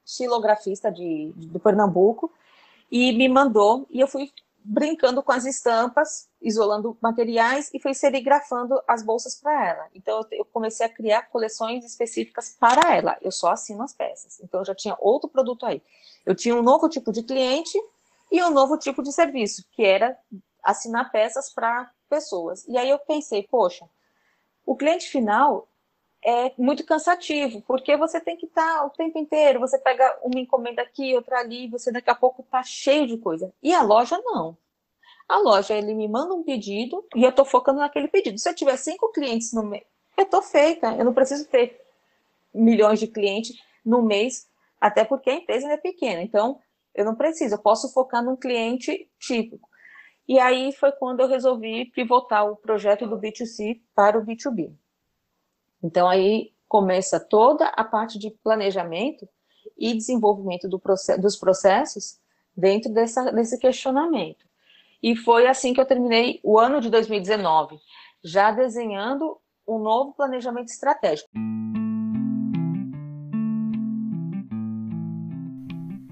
estilografista 0.06 0.90
de, 0.90 1.34
de, 1.36 1.48
do 1.48 1.60
Pernambuco, 1.60 2.32
e 2.90 3.12
me 3.12 3.28
mandou, 3.28 3.86
e 3.90 4.00
eu 4.00 4.08
fui 4.08 4.32
brincando 4.64 5.22
com 5.22 5.32
as 5.32 5.46
estampas, 5.46 6.28
isolando 6.42 6.98
materiais 7.00 7.70
e 7.74 7.80
fui 7.80 7.94
serigrafando 7.94 8.82
as 8.88 9.04
bolsas 9.04 9.36
para 9.36 9.68
ela. 9.68 9.88
Então 9.94 10.26
eu 10.32 10.46
comecei 10.46 10.86
a 10.86 10.90
criar 10.90 11.24
coleções 11.24 11.86
específicas 11.86 12.56
para 12.60 12.96
ela. 12.96 13.16
Eu 13.22 13.32
só 13.32 13.52
assino 13.52 13.84
as 13.84 13.94
peças. 13.94 14.40
Então 14.40 14.62
eu 14.62 14.66
já 14.66 14.74
tinha 14.74 14.96
outro 15.00 15.30
produto 15.30 15.68
aí. 15.68 15.84
Eu 16.26 16.34
tinha 16.34 16.56
um 16.56 16.64
novo 16.64 16.90
tipo 16.90 17.12
de 17.12 17.22
cliente 17.22 17.78
e 18.32 18.42
um 18.44 18.50
novo 18.50 18.76
tipo 18.78 19.04
de 19.04 19.12
serviço, 19.12 19.64
que 19.72 19.84
era 19.84 20.18
assinar 20.64 21.12
peças 21.12 21.54
para 21.54 21.92
pessoas. 22.10 22.68
E 22.68 22.76
aí 22.76 22.90
eu 22.90 22.98
pensei, 22.98 23.44
poxa, 23.44 23.88
o 24.66 24.76
cliente 24.76 25.08
final 25.10 25.68
é 26.24 26.52
muito 26.58 26.84
cansativo, 26.84 27.62
porque 27.68 27.96
você 27.96 28.20
tem 28.20 28.36
que 28.36 28.48
estar 28.48 28.80
tá 28.80 28.86
o 28.86 28.90
tempo 28.90 29.20
inteiro, 29.20 29.60
você 29.60 29.78
pega 29.78 30.18
uma 30.24 30.40
encomenda 30.40 30.82
aqui, 30.82 31.16
outra 31.16 31.40
ali, 31.40 31.68
você 31.68 31.92
daqui 31.92 32.10
a 32.10 32.16
pouco 32.16 32.42
está 32.42 32.64
cheio 32.64 33.06
de 33.06 33.18
coisa. 33.18 33.54
E 33.62 33.74
a 33.74 33.84
loja 33.84 34.20
não. 34.24 34.58
A 35.30 35.38
loja, 35.38 35.76
ele 35.76 35.94
me 35.94 36.08
manda 36.08 36.34
um 36.34 36.44
pedido 36.44 37.06
e 37.16 37.24
eu 37.24 37.30
estou 37.30 37.46
focando 37.46 37.80
naquele 37.80 38.08
pedido. 38.08 38.40
Se 38.40 38.50
eu 38.50 38.56
tiver 38.56 38.78
cinco 38.78 39.12
clientes 39.12 39.54
no 39.54 39.64
mês, 39.64 39.84
eu 40.18 40.24
estou 40.24 40.42
feita, 40.42 40.96
eu 40.96 41.06
não 41.06 41.14
preciso 41.14 41.48
ter 41.48 41.80
milhões 42.54 43.00
de 43.00 43.08
clientes 43.08 43.56
no 43.86 44.02
mês, 44.02 44.48
até 44.82 45.04
porque 45.04 45.30
a 45.30 45.36
empresa 45.36 45.68
é 45.68 45.78
pequena. 45.78 46.22
Então, 46.22 46.60
eu 46.94 47.06
não 47.06 47.16
preciso, 47.16 47.56
eu 47.56 47.60
posso 47.60 47.92
focar 47.94 48.24
num 48.24 48.36
cliente 48.36 49.08
típico. 49.20 49.70
E 50.28 50.40
aí 50.40 50.72
foi 50.74 50.92
quando 50.92 51.20
eu 51.20 51.28
resolvi 51.28 51.86
pivotar 51.86 52.50
o 52.50 52.56
projeto 52.56 53.08
do 53.08 53.18
B2C 53.18 53.82
para 53.94 54.18
o 54.18 54.26
B2B. 54.26 54.74
Então, 55.84 56.10
aí 56.10 56.52
começa 56.68 57.20
toda 57.20 57.68
a 57.68 57.84
parte 57.84 58.18
de 58.18 58.32
planejamento 58.32 59.28
e 59.78 59.94
desenvolvimento 59.94 60.68
do 60.68 60.82
dos 61.20 61.36
processos 61.36 62.20
dentro 62.56 62.92
dessa, 62.92 63.32
desse 63.32 63.60
questionamento. 63.60 64.46
E 65.02 65.16
foi 65.16 65.46
assim 65.46 65.74
que 65.74 65.80
eu 65.80 65.86
terminei 65.86 66.40
o 66.44 66.58
ano 66.58 66.82
de 66.82 66.90
2019, 66.90 67.78
já 68.24 68.52
desenhando 68.52 69.38
um 69.68 69.78
novo 69.78 70.14
planejamento 70.14 70.70
estratégico. 70.70 71.30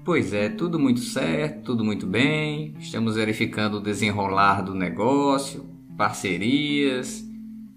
Pois 0.04 0.34
é, 0.34 0.50
tudo 0.50 0.78
muito 0.78 1.00
certo, 1.00 1.62
tudo 1.62 1.82
muito 1.82 2.06
bem. 2.06 2.74
Estamos 2.78 3.16
verificando 3.16 3.78
o 3.78 3.80
desenrolar 3.80 4.60
do 4.60 4.74
negócio, 4.74 5.64
parcerias, 5.96 7.24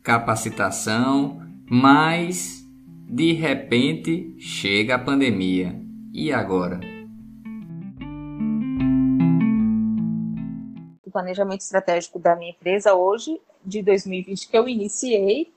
capacitação, 0.03 1.41
mas 1.69 2.67
de 3.07 3.31
repente 3.31 4.35
chega 4.37 4.95
a 4.95 4.99
pandemia. 4.99 5.81
E 6.11 6.33
agora? 6.33 6.81
O 11.05 11.09
planejamento 11.09 11.61
estratégico 11.61 12.19
da 12.19 12.35
minha 12.35 12.51
empresa 12.51 12.93
hoje, 12.93 13.39
de 13.63 13.81
2020, 13.81 14.49
que 14.49 14.57
eu 14.57 14.67
iniciei, 14.67 15.49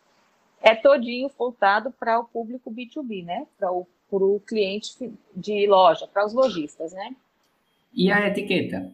é 0.62 0.76
todinho 0.76 1.28
voltado 1.36 1.90
para 1.90 2.20
o 2.20 2.24
público 2.26 2.70
B2B, 2.70 3.24
né? 3.24 3.48
Para 3.58 3.72
o 3.72 3.88
para 4.10 4.24
o 4.24 4.40
cliente 4.40 5.12
de 5.34 5.66
loja, 5.66 6.06
para 6.06 6.26
os 6.26 6.32
lojistas, 6.32 6.92
né? 6.92 7.14
E 7.92 8.10
a 8.10 8.26
etiqueta? 8.26 8.92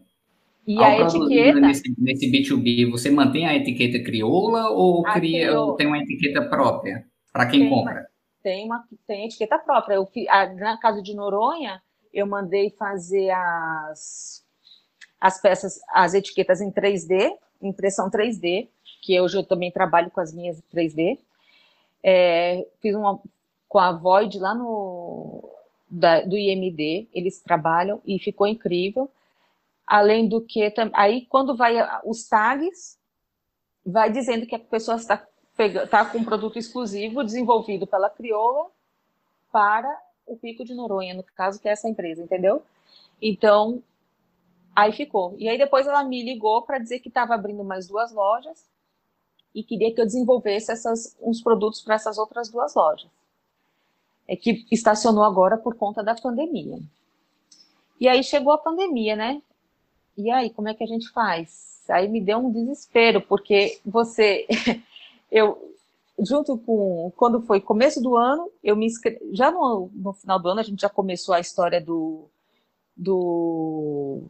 E 0.65 0.81
a 0.83 0.99
etiqueta... 1.01 1.59
Nesse, 1.59 1.95
nesse, 1.97 2.31
B2B, 2.31 2.89
você 2.91 3.09
mantém 3.09 3.47
a 3.47 3.55
etiqueta 3.55 4.03
crioula 4.03 4.69
ou 4.69 5.03
cria, 5.03 5.47
crioula. 5.47 5.77
tem 5.77 5.87
uma 5.87 5.97
etiqueta 5.97 6.41
própria 6.43 7.05
para 7.31 7.45
quem 7.45 7.61
tem 7.61 7.69
compra? 7.69 7.93
Uma, 7.93 8.07
tem, 8.43 8.65
uma, 8.65 8.83
tem 9.05 9.25
etiqueta 9.25 9.59
própria. 9.59 9.95
Eu, 9.95 10.09
a, 10.29 10.47
na 10.53 10.77
casa 10.77 11.01
de 11.01 11.15
Noronha, 11.15 11.81
eu 12.13 12.25
mandei 12.25 12.71
fazer 12.71 13.29
as, 13.29 14.43
as 15.21 15.39
peças, 15.39 15.79
as 15.89 16.13
etiquetas 16.13 16.61
em 16.61 16.71
3D, 16.71 17.31
impressão 17.61 18.09
3D, 18.09 18.67
que 19.01 19.21
hoje 19.21 19.37
eu 19.37 19.43
também 19.43 19.71
trabalho 19.71 20.09
com 20.11 20.19
as 20.19 20.33
minhas 20.33 20.61
3D. 20.73 21.19
É, 22.03 22.65
fiz 22.81 22.95
uma, 22.95 23.21
com 23.67 23.79
a 23.79 23.91
Void 23.91 24.39
lá 24.39 24.55
no 24.55 25.43
da, 25.89 26.21
do 26.21 26.37
IMD, 26.37 27.07
eles 27.13 27.39
trabalham 27.41 28.01
e 28.05 28.19
ficou 28.19 28.47
incrível. 28.47 29.09
Além 29.85 30.27
do 30.27 30.41
que, 30.41 30.73
aí 30.93 31.25
quando 31.27 31.55
vai 31.55 31.75
os 32.03 32.27
tags, 32.27 32.97
vai 33.85 34.11
dizendo 34.11 34.45
que 34.45 34.55
a 34.55 34.59
pessoa 34.59 34.97
está, 34.97 35.25
está 35.57 36.05
com 36.05 36.17
um 36.17 36.25
produto 36.25 36.59
exclusivo 36.59 37.23
desenvolvido 37.23 37.87
pela 37.87 38.09
Crioula 38.09 38.67
para 39.51 39.89
o 40.25 40.35
Pico 40.35 40.65
de 40.65 40.75
Noronha, 40.75 41.13
no 41.13 41.23
caso, 41.23 41.59
que 41.59 41.69
é 41.69 41.71
essa 41.71 41.87
empresa, 41.87 42.21
entendeu? 42.21 42.61
Então, 43.21 43.81
aí 44.75 44.91
ficou. 44.91 45.35
E 45.37 45.47
aí 45.47 45.57
depois 45.57 45.87
ela 45.87 46.03
me 46.03 46.21
ligou 46.21 46.63
para 46.63 46.79
dizer 46.79 46.99
que 46.99 47.07
estava 47.07 47.33
abrindo 47.33 47.63
mais 47.63 47.87
duas 47.87 48.11
lojas 48.11 48.69
e 49.55 49.63
queria 49.63 49.93
que 49.93 50.01
eu 50.01 50.05
desenvolvesse 50.05 50.69
essas, 50.69 51.15
uns 51.21 51.41
produtos 51.41 51.81
para 51.81 51.95
essas 51.95 52.17
outras 52.17 52.49
duas 52.49 52.75
lojas 52.75 53.09
é 54.27 54.35
que 54.35 54.65
estacionou 54.71 55.23
agora 55.23 55.57
por 55.57 55.75
conta 55.75 56.03
da 56.03 56.13
pandemia. 56.13 56.79
E 57.99 58.07
aí 58.07 58.23
chegou 58.23 58.53
a 58.53 58.57
pandemia, 58.57 59.15
né? 59.15 59.41
E 60.17 60.29
aí, 60.29 60.49
como 60.49 60.67
é 60.67 60.73
que 60.73 60.83
a 60.83 60.87
gente 60.87 61.09
faz? 61.09 61.83
Aí 61.89 62.07
me 62.07 62.19
deu 62.19 62.39
um 62.39 62.51
desespero, 62.51 63.21
porque 63.21 63.79
você, 63.85 64.45
eu, 65.31 65.73
junto 66.19 66.57
com, 66.57 67.11
quando 67.15 67.41
foi 67.41 67.61
começo 67.61 68.01
do 68.01 68.15
ano, 68.17 68.51
eu 68.63 68.75
me 68.75 68.85
inscrevi, 68.85 69.19
já 69.31 69.49
no, 69.51 69.89
no 69.93 70.13
final 70.13 70.39
do 70.39 70.49
ano 70.49 70.59
a 70.59 70.63
gente 70.63 70.81
já 70.81 70.89
começou 70.89 71.33
a 71.33 71.39
história 71.39 71.79
do, 71.79 72.25
do, 72.95 74.23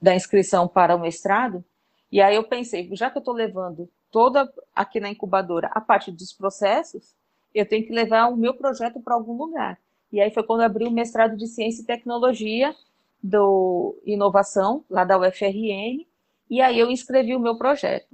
da 0.00 0.14
inscrição 0.14 0.68
para 0.68 0.94
o 0.94 1.00
mestrado, 1.00 1.64
e 2.12 2.20
aí 2.20 2.36
eu 2.36 2.44
pensei, 2.44 2.88
já 2.92 3.10
que 3.10 3.18
eu 3.18 3.20
estou 3.20 3.34
levando 3.34 3.88
toda 4.10 4.52
aqui 4.74 5.00
na 5.00 5.08
incubadora 5.08 5.68
a 5.72 5.80
parte 5.80 6.10
dos 6.10 6.32
processos, 6.32 7.14
eu 7.54 7.66
tenho 7.66 7.86
que 7.86 7.92
levar 7.92 8.28
o 8.28 8.36
meu 8.36 8.54
projeto 8.54 9.00
para 9.00 9.14
algum 9.14 9.36
lugar. 9.36 9.78
E 10.12 10.20
aí 10.20 10.30
foi 10.30 10.42
quando 10.42 10.62
abri 10.62 10.86
o 10.86 10.90
mestrado 10.90 11.36
de 11.36 11.46
Ciência 11.46 11.82
e 11.82 11.86
Tecnologia 11.86 12.74
do 13.22 14.00
Inovação, 14.04 14.84
lá 14.88 15.04
da 15.04 15.18
UFRN, 15.18 16.06
e 16.48 16.60
aí 16.60 16.78
eu 16.78 16.90
inscrevi 16.90 17.34
o 17.36 17.40
meu 17.40 17.56
projeto. 17.56 18.08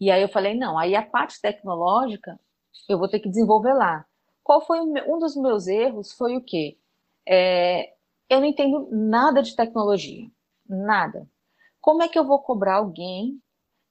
E 0.00 0.10
aí 0.10 0.20
eu 0.20 0.28
falei, 0.28 0.54
não, 0.54 0.76
aí 0.76 0.96
a 0.96 1.02
parte 1.02 1.40
tecnológica 1.40 2.38
eu 2.88 2.98
vou 2.98 3.08
ter 3.08 3.20
que 3.20 3.28
desenvolver 3.28 3.72
lá. 3.72 4.04
Qual 4.42 4.60
foi 4.66 4.80
um 4.80 5.18
dos 5.18 5.36
meus 5.36 5.68
erros? 5.68 6.12
Foi 6.12 6.36
o 6.36 6.40
quê? 6.40 6.76
É, 7.24 7.92
eu 8.28 8.40
não 8.40 8.46
entendo 8.46 8.88
nada 8.90 9.42
de 9.42 9.54
tecnologia, 9.54 10.28
nada. 10.68 11.28
Como 11.80 12.02
é 12.02 12.08
que 12.08 12.18
eu 12.18 12.26
vou 12.26 12.40
cobrar 12.40 12.76
alguém 12.76 13.40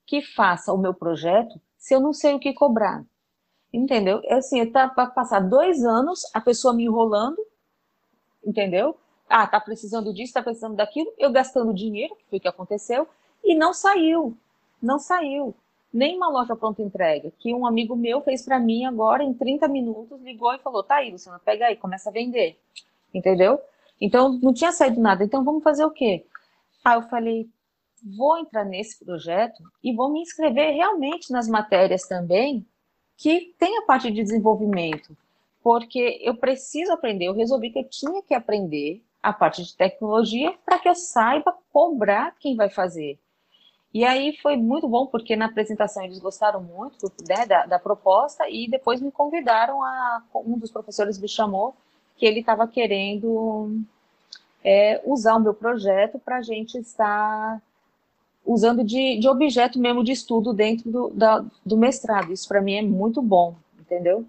que 0.04 0.20
faça 0.20 0.72
o 0.72 0.78
meu 0.78 0.92
projeto 0.92 1.58
se 1.78 1.94
eu 1.94 2.00
não 2.00 2.12
sei 2.12 2.34
o 2.34 2.38
que 2.38 2.52
cobrar? 2.52 3.04
Entendeu? 3.72 4.20
É 4.24 4.34
assim, 4.34 4.64
tá 4.66 4.86
para 4.86 5.06
passar 5.06 5.40
dois 5.40 5.82
anos 5.82 6.20
a 6.34 6.40
pessoa 6.40 6.74
me 6.74 6.84
enrolando, 6.84 7.38
entendeu? 8.44 8.96
Ah, 9.26 9.46
tá 9.46 9.58
precisando 9.58 10.12
disso, 10.12 10.34
tá 10.34 10.42
precisando 10.42 10.76
daquilo, 10.76 11.10
eu 11.16 11.32
gastando 11.32 11.72
dinheiro, 11.72 12.14
que 12.16 12.24
foi 12.28 12.38
o 12.38 12.42
que 12.42 12.48
aconteceu, 12.48 13.08
e 13.42 13.54
não 13.54 13.72
saiu, 13.72 14.36
não 14.82 14.98
saiu. 14.98 15.54
Nem 15.90 16.16
uma 16.16 16.28
loja 16.28 16.54
pronta 16.54 16.82
entrega, 16.82 17.32
que 17.38 17.54
um 17.54 17.66
amigo 17.66 17.96
meu 17.96 18.20
fez 18.20 18.42
para 18.42 18.58
mim 18.58 18.84
agora 18.84 19.22
em 19.22 19.32
30 19.32 19.68
minutos, 19.68 20.20
ligou 20.20 20.52
e 20.54 20.58
falou: 20.58 20.82
tá 20.82 20.96
aí, 20.96 21.10
Luciana, 21.10 21.38
pega 21.38 21.66
aí, 21.66 21.76
começa 21.76 22.10
a 22.10 22.12
vender. 22.12 22.58
Entendeu? 23.12 23.58
Então 24.00 24.38
não 24.42 24.54
tinha 24.54 24.72
saído 24.72 25.00
nada. 25.00 25.24
Então 25.24 25.44
vamos 25.44 25.62
fazer 25.62 25.84
o 25.84 25.90
quê? 25.90 26.26
Aí 26.84 26.96
eu 26.96 27.02
falei: 27.02 27.48
vou 28.16 28.38
entrar 28.38 28.64
nesse 28.64 29.04
projeto 29.04 29.62
e 29.84 29.94
vou 29.94 30.10
me 30.10 30.20
inscrever 30.22 30.74
realmente 30.74 31.30
nas 31.30 31.46
matérias 31.46 32.02
também 32.08 32.66
que 33.22 33.54
tem 33.56 33.78
a 33.78 33.82
parte 33.82 34.10
de 34.10 34.20
desenvolvimento, 34.20 35.16
porque 35.62 36.18
eu 36.24 36.34
preciso 36.34 36.90
aprender, 36.90 37.26
eu 37.26 37.32
resolvi 37.32 37.70
que 37.70 37.78
eu 37.78 37.88
tinha 37.88 38.20
que 38.20 38.34
aprender 38.34 39.00
a 39.22 39.32
parte 39.32 39.62
de 39.62 39.76
tecnologia 39.76 40.52
para 40.66 40.80
que 40.80 40.88
eu 40.88 40.94
saiba 40.96 41.56
cobrar 41.72 42.34
quem 42.40 42.56
vai 42.56 42.68
fazer. 42.68 43.16
E 43.94 44.04
aí 44.04 44.36
foi 44.38 44.56
muito 44.56 44.88
bom, 44.88 45.06
porque 45.06 45.36
na 45.36 45.44
apresentação 45.44 46.02
eles 46.02 46.18
gostaram 46.18 46.60
muito 46.60 47.12
né, 47.28 47.46
da, 47.46 47.64
da, 47.64 47.78
proposta 47.78 48.48
e 48.50 48.68
depois 48.68 49.00
me 49.00 49.12
convidaram 49.12 49.84
a. 49.84 50.24
Um 50.34 50.58
dos 50.58 50.72
professores 50.72 51.16
me 51.16 51.28
chamou 51.28 51.76
que 52.16 52.26
ele 52.26 52.40
estava 52.40 52.66
querendo 52.66 53.78
é, 54.64 55.00
usar 55.04 55.36
o 55.36 55.40
meu 55.40 55.54
projeto 55.54 56.18
para 56.18 56.38
a 56.38 56.42
gente 56.42 56.76
estar 56.76 57.62
usando 58.44 58.84
de, 58.84 59.18
de 59.18 59.28
objeto 59.28 59.78
mesmo 59.78 60.02
de 60.02 60.12
estudo 60.12 60.52
dentro 60.52 60.90
do, 60.90 61.10
da, 61.10 61.44
do 61.64 61.76
mestrado. 61.76 62.32
Isso 62.32 62.48
para 62.48 62.60
mim 62.60 62.74
é 62.74 62.82
muito 62.82 63.22
bom, 63.22 63.56
entendeu? 63.78 64.26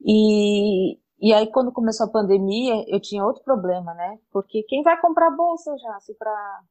E, 0.00 0.98
e 1.20 1.32
aí, 1.32 1.46
quando 1.48 1.72
começou 1.72 2.06
a 2.06 2.10
pandemia, 2.10 2.84
eu 2.88 3.00
tinha 3.00 3.24
outro 3.24 3.42
problema, 3.42 3.92
né? 3.94 4.18
Porque 4.30 4.62
quem 4.62 4.82
vai 4.82 5.00
comprar 5.00 5.30
bolsa 5.30 5.76
já, 5.78 6.00
se 6.00 6.14
para 6.14 6.62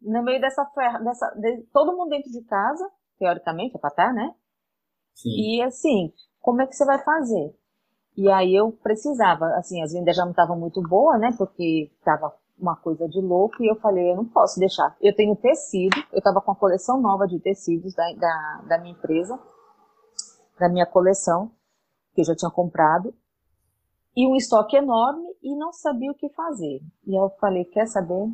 no 0.00 0.22
meio 0.22 0.40
dessa 0.40 0.64
ferra, 0.66 0.98
dessa, 1.00 1.28
de, 1.32 1.62
todo 1.72 1.96
mundo 1.96 2.10
dentro 2.10 2.30
de 2.30 2.42
casa, 2.42 2.88
teoricamente, 3.18 3.76
é 3.76 3.78
para 3.78 3.90
estar, 3.90 4.06
tá, 4.06 4.12
né? 4.12 4.34
Sim. 5.14 5.30
E 5.30 5.62
assim, 5.62 6.12
como 6.40 6.62
é 6.62 6.66
que 6.66 6.74
você 6.74 6.84
vai 6.84 7.02
fazer? 7.02 7.54
E 8.16 8.30
aí 8.30 8.54
eu 8.54 8.72
precisava, 8.72 9.46
assim, 9.56 9.82
as 9.82 9.92
vendas 9.92 10.16
já 10.16 10.24
não 10.24 10.30
estavam 10.30 10.58
muito 10.58 10.80
boas, 10.80 11.20
né? 11.20 11.34
Porque 11.36 11.90
estava 11.98 12.34
uma 12.58 12.76
coisa 12.76 13.08
de 13.08 13.20
louco 13.20 13.62
e 13.62 13.70
eu 13.70 13.76
falei, 13.76 14.10
eu 14.10 14.16
não 14.16 14.24
posso 14.24 14.58
deixar. 14.58 14.96
Eu 15.00 15.14
tenho 15.14 15.36
tecido, 15.36 15.96
eu 16.12 16.18
estava 16.18 16.40
com 16.40 16.52
a 16.52 16.56
coleção 16.56 17.00
nova 17.00 17.26
de 17.26 17.38
tecidos 17.38 17.94
da, 17.94 18.04
da, 18.14 18.62
da 18.68 18.78
minha 18.78 18.94
empresa, 18.94 19.38
da 20.58 20.68
minha 20.68 20.86
coleção, 20.86 21.50
que 22.14 22.22
eu 22.22 22.24
já 22.24 22.34
tinha 22.34 22.50
comprado, 22.50 23.14
e 24.16 24.26
um 24.26 24.34
estoque 24.34 24.76
enorme 24.76 25.26
e 25.42 25.54
não 25.54 25.72
sabia 25.72 26.10
o 26.10 26.14
que 26.14 26.30
fazer. 26.30 26.80
E 27.06 27.14
eu 27.14 27.28
falei, 27.38 27.64
quer 27.66 27.86
saber? 27.86 28.26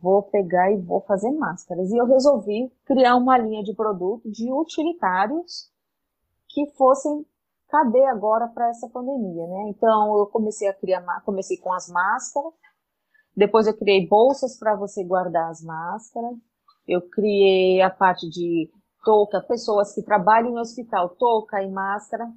Vou 0.00 0.22
pegar 0.22 0.70
e 0.70 0.80
vou 0.80 1.00
fazer 1.00 1.32
máscaras. 1.32 1.90
E 1.90 1.96
eu 1.96 2.06
resolvi 2.06 2.72
criar 2.84 3.16
uma 3.16 3.36
linha 3.36 3.62
de 3.62 3.74
produto 3.74 4.30
de 4.30 4.52
utilitários 4.52 5.70
que 6.48 6.66
fossem 6.76 7.26
caber 7.68 8.04
agora 8.06 8.46
para 8.48 8.68
essa 8.68 8.88
pandemia, 8.88 9.46
né? 9.46 9.70
Então 9.70 10.18
eu 10.18 10.26
comecei 10.26 10.68
a 10.68 10.74
criar, 10.74 11.02
comecei 11.24 11.56
com 11.56 11.72
as 11.72 11.88
máscaras, 11.88 12.52
depois 13.36 13.66
eu 13.66 13.76
criei 13.76 14.06
bolsas 14.06 14.58
para 14.58 14.76
você 14.76 15.02
guardar 15.04 15.50
as 15.50 15.62
máscaras. 15.62 16.36
Eu 16.86 17.00
criei 17.00 17.80
a 17.80 17.90
parte 17.90 18.28
de 18.28 18.70
touca, 19.04 19.40
pessoas 19.40 19.94
que 19.94 20.02
trabalham 20.02 20.50
em 20.50 20.58
hospital, 20.58 21.10
touca 21.10 21.62
e 21.62 21.70
máscara, 21.70 22.30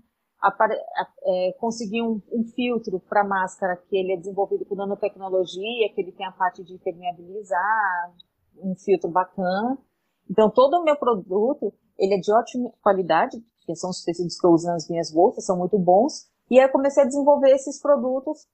é, 1.23 1.53
conseguir 1.59 2.01
um, 2.01 2.21
um 2.31 2.43
filtro 2.43 2.99
para 2.99 3.23
máscara 3.23 3.75
que 3.75 3.97
ele 3.97 4.13
é 4.13 4.17
desenvolvido 4.17 4.65
com 4.65 4.75
nanotecnologia, 4.75 5.91
que 5.93 6.01
ele 6.01 6.11
tem 6.11 6.25
a 6.25 6.31
parte 6.31 6.63
de 6.63 6.73
impermeabilizar, 6.73 8.13
um 8.57 8.75
filtro 8.75 9.09
bacana. 9.09 9.77
Então, 10.29 10.49
todo 10.49 10.77
o 10.77 10.83
meu 10.83 10.95
produto, 10.95 11.73
ele 11.97 12.15
é 12.15 12.19
de 12.19 12.31
ótima 12.31 12.71
qualidade, 12.81 13.37
que 13.65 13.75
são 13.75 13.89
os 13.89 14.03
tecidos 14.03 14.39
que 14.39 14.45
eu 14.45 14.51
uso 14.51 14.67
nas 14.67 14.87
minhas 14.87 15.11
bolsas, 15.11 15.45
são 15.45 15.57
muito 15.57 15.77
bons. 15.77 16.29
E 16.49 16.59
aí 16.59 16.65
eu 16.65 16.71
comecei 16.71 17.03
a 17.03 17.07
desenvolver 17.07 17.49
esses 17.49 17.81
produtos 17.81 18.47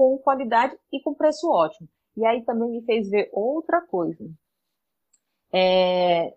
com 0.00 0.16
qualidade 0.16 0.78
e 0.90 0.98
com 1.02 1.12
preço 1.12 1.46
ótimo. 1.50 1.86
E 2.16 2.24
aí 2.24 2.42
também 2.42 2.70
me 2.70 2.82
fez 2.86 3.10
ver 3.10 3.28
outra 3.34 3.82
coisa. 3.82 4.24
É, 5.52 6.34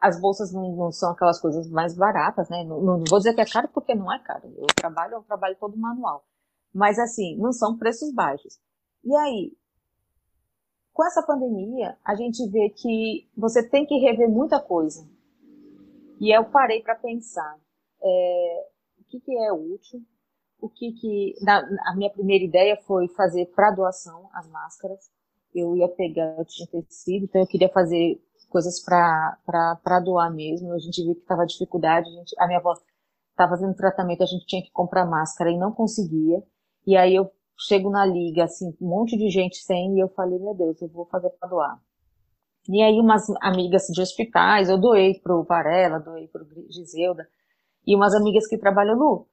as 0.00 0.20
bolsas 0.20 0.52
não, 0.52 0.74
não, 0.74 0.90
são 0.90 1.12
aquelas 1.12 1.40
coisas 1.40 1.70
mais 1.70 1.94
baratas, 1.96 2.48
né? 2.48 2.64
Não, 2.64 2.82
não, 2.82 3.04
vou 3.08 3.18
dizer 3.20 3.32
que 3.32 3.40
é 3.40 3.46
caro 3.46 3.68
porque 3.68 3.94
não 3.94 4.12
é 4.12 4.18
caro. 4.18 4.52
Eu 4.56 4.66
trabalho, 4.74 5.14
é 5.14 5.18
um 5.18 5.22
trabalho 5.22 5.56
todo 5.60 5.76
manual. 5.76 6.26
Mas 6.74 6.98
assim, 6.98 7.36
não 7.36 7.52
são 7.52 7.78
preços 7.78 8.12
baixos. 8.12 8.58
E 9.04 9.14
aí, 9.14 9.56
com 10.92 11.06
essa 11.06 11.22
pandemia, 11.22 11.96
a 12.04 12.16
gente 12.16 12.44
vê 12.50 12.70
que 12.70 13.30
você 13.36 13.62
tem 13.68 13.86
que 13.86 14.00
rever 14.00 14.28
muita 14.28 14.60
coisa. 14.60 15.08
E 16.20 16.36
eu 16.36 16.44
parei 16.46 16.82
para 16.82 16.96
pensar 16.96 17.56
é, 18.02 18.68
o 18.98 19.04
que, 19.04 19.20
que 19.20 19.32
é 19.32 19.52
útil, 19.52 20.04
o 20.60 20.68
que 20.68 20.92
que 20.92 21.34
na, 21.42 21.58
a 21.86 21.94
minha 21.96 22.10
primeira 22.10 22.44
ideia 22.44 22.76
foi 22.86 23.08
fazer 23.08 23.46
para 23.54 23.70
doação 23.70 24.28
as 24.32 24.48
máscaras. 24.48 25.10
Eu 25.54 25.76
ia 25.76 25.88
pegar, 25.88 26.36
eu 26.38 26.44
tinha 26.44 26.66
tecido, 26.68 27.24
então 27.24 27.40
eu 27.40 27.46
queria 27.46 27.68
fazer 27.68 28.20
coisas 28.48 28.80
para 28.82 30.00
doar 30.04 30.32
mesmo. 30.32 30.72
A 30.72 30.78
gente 30.78 31.02
viu 31.02 31.14
que 31.14 31.22
estava 31.22 31.46
dificuldade. 31.46 32.08
A, 32.08 32.12
gente, 32.12 32.34
a 32.38 32.46
minha 32.46 32.58
avó 32.58 32.74
estava 33.30 33.50
fazendo 33.50 33.74
tratamento, 33.74 34.22
a 34.22 34.26
gente 34.26 34.46
tinha 34.46 34.62
que 34.62 34.70
comprar 34.70 35.06
máscara 35.06 35.50
e 35.50 35.58
não 35.58 35.72
conseguia. 35.72 36.42
E 36.86 36.96
aí 36.96 37.14
eu 37.14 37.30
chego 37.58 37.90
na 37.90 38.04
liga, 38.04 38.44
assim, 38.44 38.74
um 38.80 38.88
monte 38.88 39.16
de 39.16 39.28
gente 39.30 39.56
sem, 39.58 39.96
e 39.96 40.00
eu 40.00 40.08
falei, 40.08 40.38
meu 40.38 40.54
Deus, 40.54 40.80
eu 40.80 40.88
vou 40.88 41.06
fazer 41.06 41.30
para 41.30 41.48
doar. 41.48 41.80
E 42.68 42.82
aí 42.82 42.98
umas 43.00 43.24
amigas 43.40 43.86
de 43.86 44.00
hospitais, 44.00 44.68
eu 44.68 44.78
doei 44.78 45.18
pro 45.20 45.44
Varela, 45.44 45.98
doei 45.98 46.28
pro 46.28 46.46
Giseuda, 46.70 47.26
e 47.86 47.94
umas 47.94 48.14
amigas 48.14 48.46
que 48.46 48.58
trabalham, 48.58 48.98
Lu, 48.98 49.28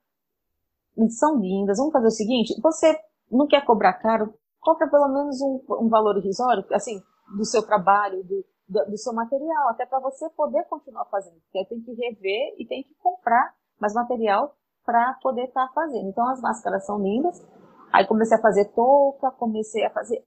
são 1.10 1.40
lindas, 1.40 1.78
vamos 1.78 1.94
fazer 1.94 2.08
o 2.08 2.12
seguinte, 2.12 2.60
você 2.62 2.98
não 3.32 3.48
quer 3.48 3.66
cobrar 3.66 3.94
caro, 3.94 4.34
compra 4.60 4.90
pelo 4.90 5.08
menos 5.08 5.42
um, 5.42 5.62
um 5.82 5.90
valor 5.90 6.18
irrisório, 6.18 6.66
assim, 6.72 7.02
do 7.36 7.46
seu 7.46 7.66
trabalho, 7.66 8.24
do, 8.24 8.46
do, 8.68 8.92
do 8.92 8.98
seu 8.98 9.14
material, 9.14 9.70
até 9.70 9.86
para 9.86 10.00
você 10.00 10.30
poder 10.32 10.64
continuar 10.66 11.06
fazendo, 11.06 11.40
porque 11.42 11.66
tem 11.66 11.82
que 11.82 11.94
rever 11.94 12.56
e 12.58 12.66
tem 12.68 12.84
que 12.84 12.94
comprar 12.96 13.54
mais 13.80 13.94
material 13.94 14.56
para 14.86 15.18
poder 15.22 15.46
estar 15.46 15.68
tá 15.68 15.74
fazendo. 15.74 16.10
Então 16.10 16.28
as 16.30 16.42
máscaras 16.42 16.86
são 16.86 17.02
lindas, 17.02 17.42
aí 17.92 18.06
comecei 18.06 18.38
a 18.38 18.42
fazer 18.42 18.66
touca, 18.74 19.32
comecei 19.32 19.84
a 19.86 19.90
fazer 19.90 20.24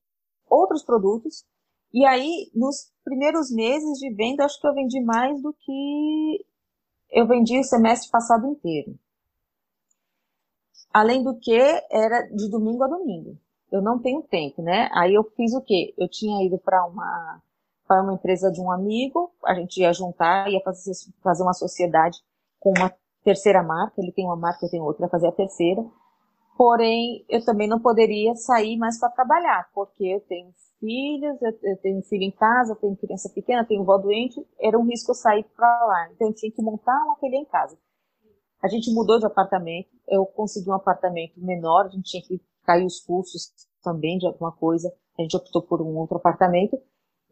outros 0.49 0.85
produtos, 0.85 1.45
e 1.93 2.05
aí, 2.05 2.51
nos 2.55 2.93
primeiros 3.05 3.51
meses 3.51 3.99
de 3.99 4.13
venda, 4.15 4.45
acho 4.45 4.61
que 4.61 4.67
eu 4.67 4.75
vendi 4.75 5.01
mais 5.01 5.41
do 5.41 5.53
que 5.53 6.45
eu 7.11 7.27
vendi 7.27 7.59
o 7.59 7.65
semestre 7.65 8.11
passado 8.11 8.47
inteiro. 8.47 8.99
Além 10.97 11.23
do 11.23 11.38
que, 11.38 11.61
era 11.91 12.23
de 12.23 12.49
domingo 12.49 12.83
a 12.83 12.88
domingo. 12.88 13.37
Eu 13.71 13.83
não 13.83 13.99
tenho 13.99 14.23
tempo, 14.23 14.62
né? 14.62 14.88
Aí 14.95 15.12
eu 15.12 15.25
fiz 15.37 15.53
o 15.53 15.61
quê? 15.61 15.93
Eu 15.99 16.09
tinha 16.09 16.43
ido 16.43 16.57
para 16.57 16.87
uma, 16.87 17.43
para 17.87 18.02
uma 18.02 18.15
empresa 18.15 18.50
de 18.50 18.63
um 18.63 18.71
amigo, 18.71 19.30
a 19.45 19.52
gente 19.52 19.78
ia 19.78 19.93
juntar, 19.93 20.50
ia 20.50 20.59
fazer, 20.63 20.93
fazer 21.23 21.43
uma 21.43 21.52
sociedade 21.52 22.17
com 22.59 22.73
uma 22.78 22.91
terceira 23.23 23.63
marca, 23.63 24.00
ele 24.00 24.11
tem 24.11 24.25
uma 24.25 24.37
marca, 24.37 24.65
eu 24.65 24.71
tenho 24.71 24.85
outra, 24.85 25.04
ia 25.04 25.11
fazer 25.11 25.26
a 25.26 25.32
terceira. 25.32 25.85
Porém, 26.56 27.26
eu 27.28 27.45
também 27.45 27.69
não 27.69 27.78
poderia 27.78 28.35
sair 28.35 28.78
mais 28.78 28.99
para 28.99 29.11
trabalhar, 29.11 29.69
porque 29.75 30.02
eu 30.02 30.21
tenho 30.21 30.50
filhos, 30.80 31.43
eu, 31.43 31.59
eu 31.63 31.76
tenho 31.76 32.00
filho 32.04 32.23
em 32.23 32.30
casa, 32.30 32.73
eu 32.73 32.76
tenho 32.76 32.97
criança 32.97 33.28
pequena, 33.35 33.67
tenho 33.67 33.85
vó 33.85 33.99
doente, 33.99 34.43
era 34.59 34.78
um 34.78 34.87
risco 34.87 35.11
eu 35.11 35.15
sair 35.15 35.45
para 35.54 35.69
lá. 35.85 36.09
Então 36.13 36.28
eu 36.28 36.35
tinha 36.35 36.50
que 36.50 36.63
montar 36.63 37.04
um 37.04 37.13
ateliê 37.13 37.37
em 37.37 37.45
casa. 37.45 37.76
A 38.62 38.69
gente 38.69 38.92
mudou 38.92 39.19
de 39.19 39.26
apartamento, 39.26 39.88
eu 40.08 40.25
consegui 40.26 40.71
um 40.71 40.75
apartamento 40.75 41.34
menor, 41.36 41.86
a 41.86 41.88
gente 41.88 42.10
tinha 42.10 42.23
que 42.23 42.40
cair 42.64 42.84
os 42.84 43.00
custos 43.00 43.52
também 43.82 44.19
de 44.19 44.26
alguma 44.26 44.52
coisa, 44.52 44.92
a 45.19 45.23
gente 45.23 45.36
optou 45.36 45.62
por 45.62 45.80
um 45.80 45.97
outro 45.97 46.16
apartamento, 46.16 46.76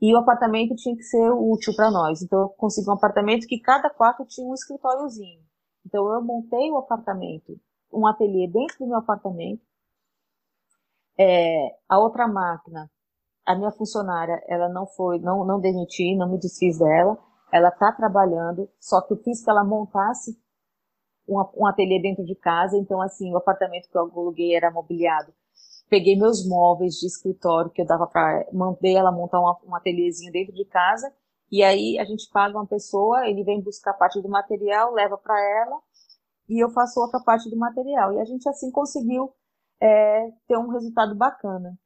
e 0.01 0.15
o 0.15 0.19
apartamento 0.19 0.75
tinha 0.75 0.97
que 0.97 1.03
ser 1.03 1.31
útil 1.31 1.75
para 1.75 1.91
nós. 1.91 2.23
Então 2.23 2.43
eu 2.43 2.49
consegui 2.51 2.89
um 2.89 2.93
apartamento 2.93 3.47
que 3.47 3.59
cada 3.59 3.89
quarto 3.89 4.25
tinha 4.27 4.47
um 4.47 4.55
escritóriozinho. 4.55 5.43
Então 5.87 6.13
eu 6.13 6.23
montei 6.23 6.71
o 6.71 6.79
apartamento, 6.79 7.59
um 7.93 8.07
ateliê 8.07 8.47
dentro 8.47 8.79
do 8.79 8.87
meu 8.87 8.99
apartamento. 8.99 9.63
É, 11.19 11.77
a 11.89 11.99
outra 11.99 12.27
máquina 12.27 12.91
a 13.45 13.55
minha 13.55 13.71
funcionária, 13.71 14.43
ela 14.49 14.69
não 14.69 14.87
foi, 14.87 15.19
não, 15.19 15.45
não 15.45 15.61
demiti, 15.61 16.17
não 16.17 16.31
me 16.31 16.39
desfiz 16.39 16.79
dela, 16.79 17.19
ela 17.53 17.69
está 17.69 17.93
trabalhando, 17.93 18.69
só 18.81 19.01
que 19.03 19.13
eu 19.13 19.17
fiz 19.19 19.45
que 19.45 19.51
ela 19.51 19.63
montasse 19.63 20.37
um, 21.29 21.67
ateliê 21.67 22.01
dentro 22.01 22.25
de 22.25 22.35
casa, 22.35 22.77
então 22.77 23.01
assim, 23.01 23.33
o 23.33 23.37
apartamento 23.37 23.89
que 23.89 23.97
eu 23.97 24.03
aluguei 24.03 24.55
era 24.55 24.71
mobiliado. 24.71 25.33
Peguei 25.89 26.17
meus 26.17 26.47
móveis 26.47 26.95
de 26.95 27.07
escritório 27.07 27.71
que 27.71 27.83
eu 27.83 27.87
dava 27.87 28.07
para, 28.07 28.47
mandei 28.53 28.97
ela 28.97 29.13
montar 29.13 29.41
uma, 29.41 29.59
um 29.67 29.75
ateliêzinho 29.75 30.33
dentro 30.33 30.55
de 30.55 30.65
casa, 30.65 31.13
e 31.51 31.63
aí 31.63 31.99
a 31.99 32.05
gente 32.05 32.29
paga 32.33 32.57
uma 32.57 32.67
pessoa, 32.67 33.29
ele 33.29 33.45
vem 33.45 33.61
buscar 33.61 33.93
parte 33.95 34.21
do 34.21 34.29
material, 34.29 34.93
leva 34.93 35.17
para 35.17 35.39
ela, 35.63 35.79
e 36.49 36.63
eu 36.63 36.69
faço 36.71 37.01
outra 37.01 37.21
parte 37.21 37.49
do 37.49 37.57
material. 37.57 38.13
E 38.15 38.21
a 38.21 38.25
gente 38.25 38.49
assim 38.49 38.71
conseguiu 38.71 39.33
é, 39.81 40.31
ter 40.49 40.59
um 40.59 40.69
resultado 40.69 41.15
bacana. 41.15 41.79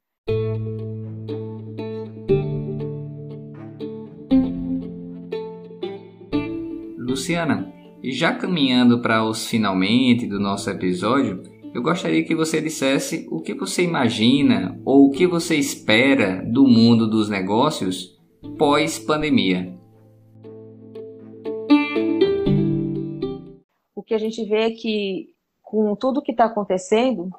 Luciana, 6.98 7.72
e 8.02 8.12
já 8.12 8.34
caminhando 8.34 9.00
para 9.00 9.24
os 9.24 9.46
finalmente 9.46 10.26
do 10.26 10.38
nosso 10.38 10.70
episódio, 10.70 11.42
eu 11.74 11.82
gostaria 11.82 12.24
que 12.24 12.34
você 12.34 12.60
dissesse 12.60 13.26
o 13.30 13.40
que 13.40 13.54
você 13.54 13.82
imagina 13.82 14.80
ou 14.84 15.06
o 15.06 15.10
que 15.10 15.26
você 15.26 15.56
espera 15.56 16.42
do 16.44 16.66
mundo 16.66 17.08
dos 17.08 17.28
negócios 17.28 18.16
pós-pandemia. 18.56 19.76
O 23.94 24.02
que 24.02 24.14
a 24.14 24.18
gente 24.18 24.44
vê 24.44 24.62
é 24.62 24.70
que, 24.70 25.34
com 25.60 25.94
tudo 25.94 26.22
que 26.22 26.32
está 26.32 26.44
acontecendo, 26.44 27.30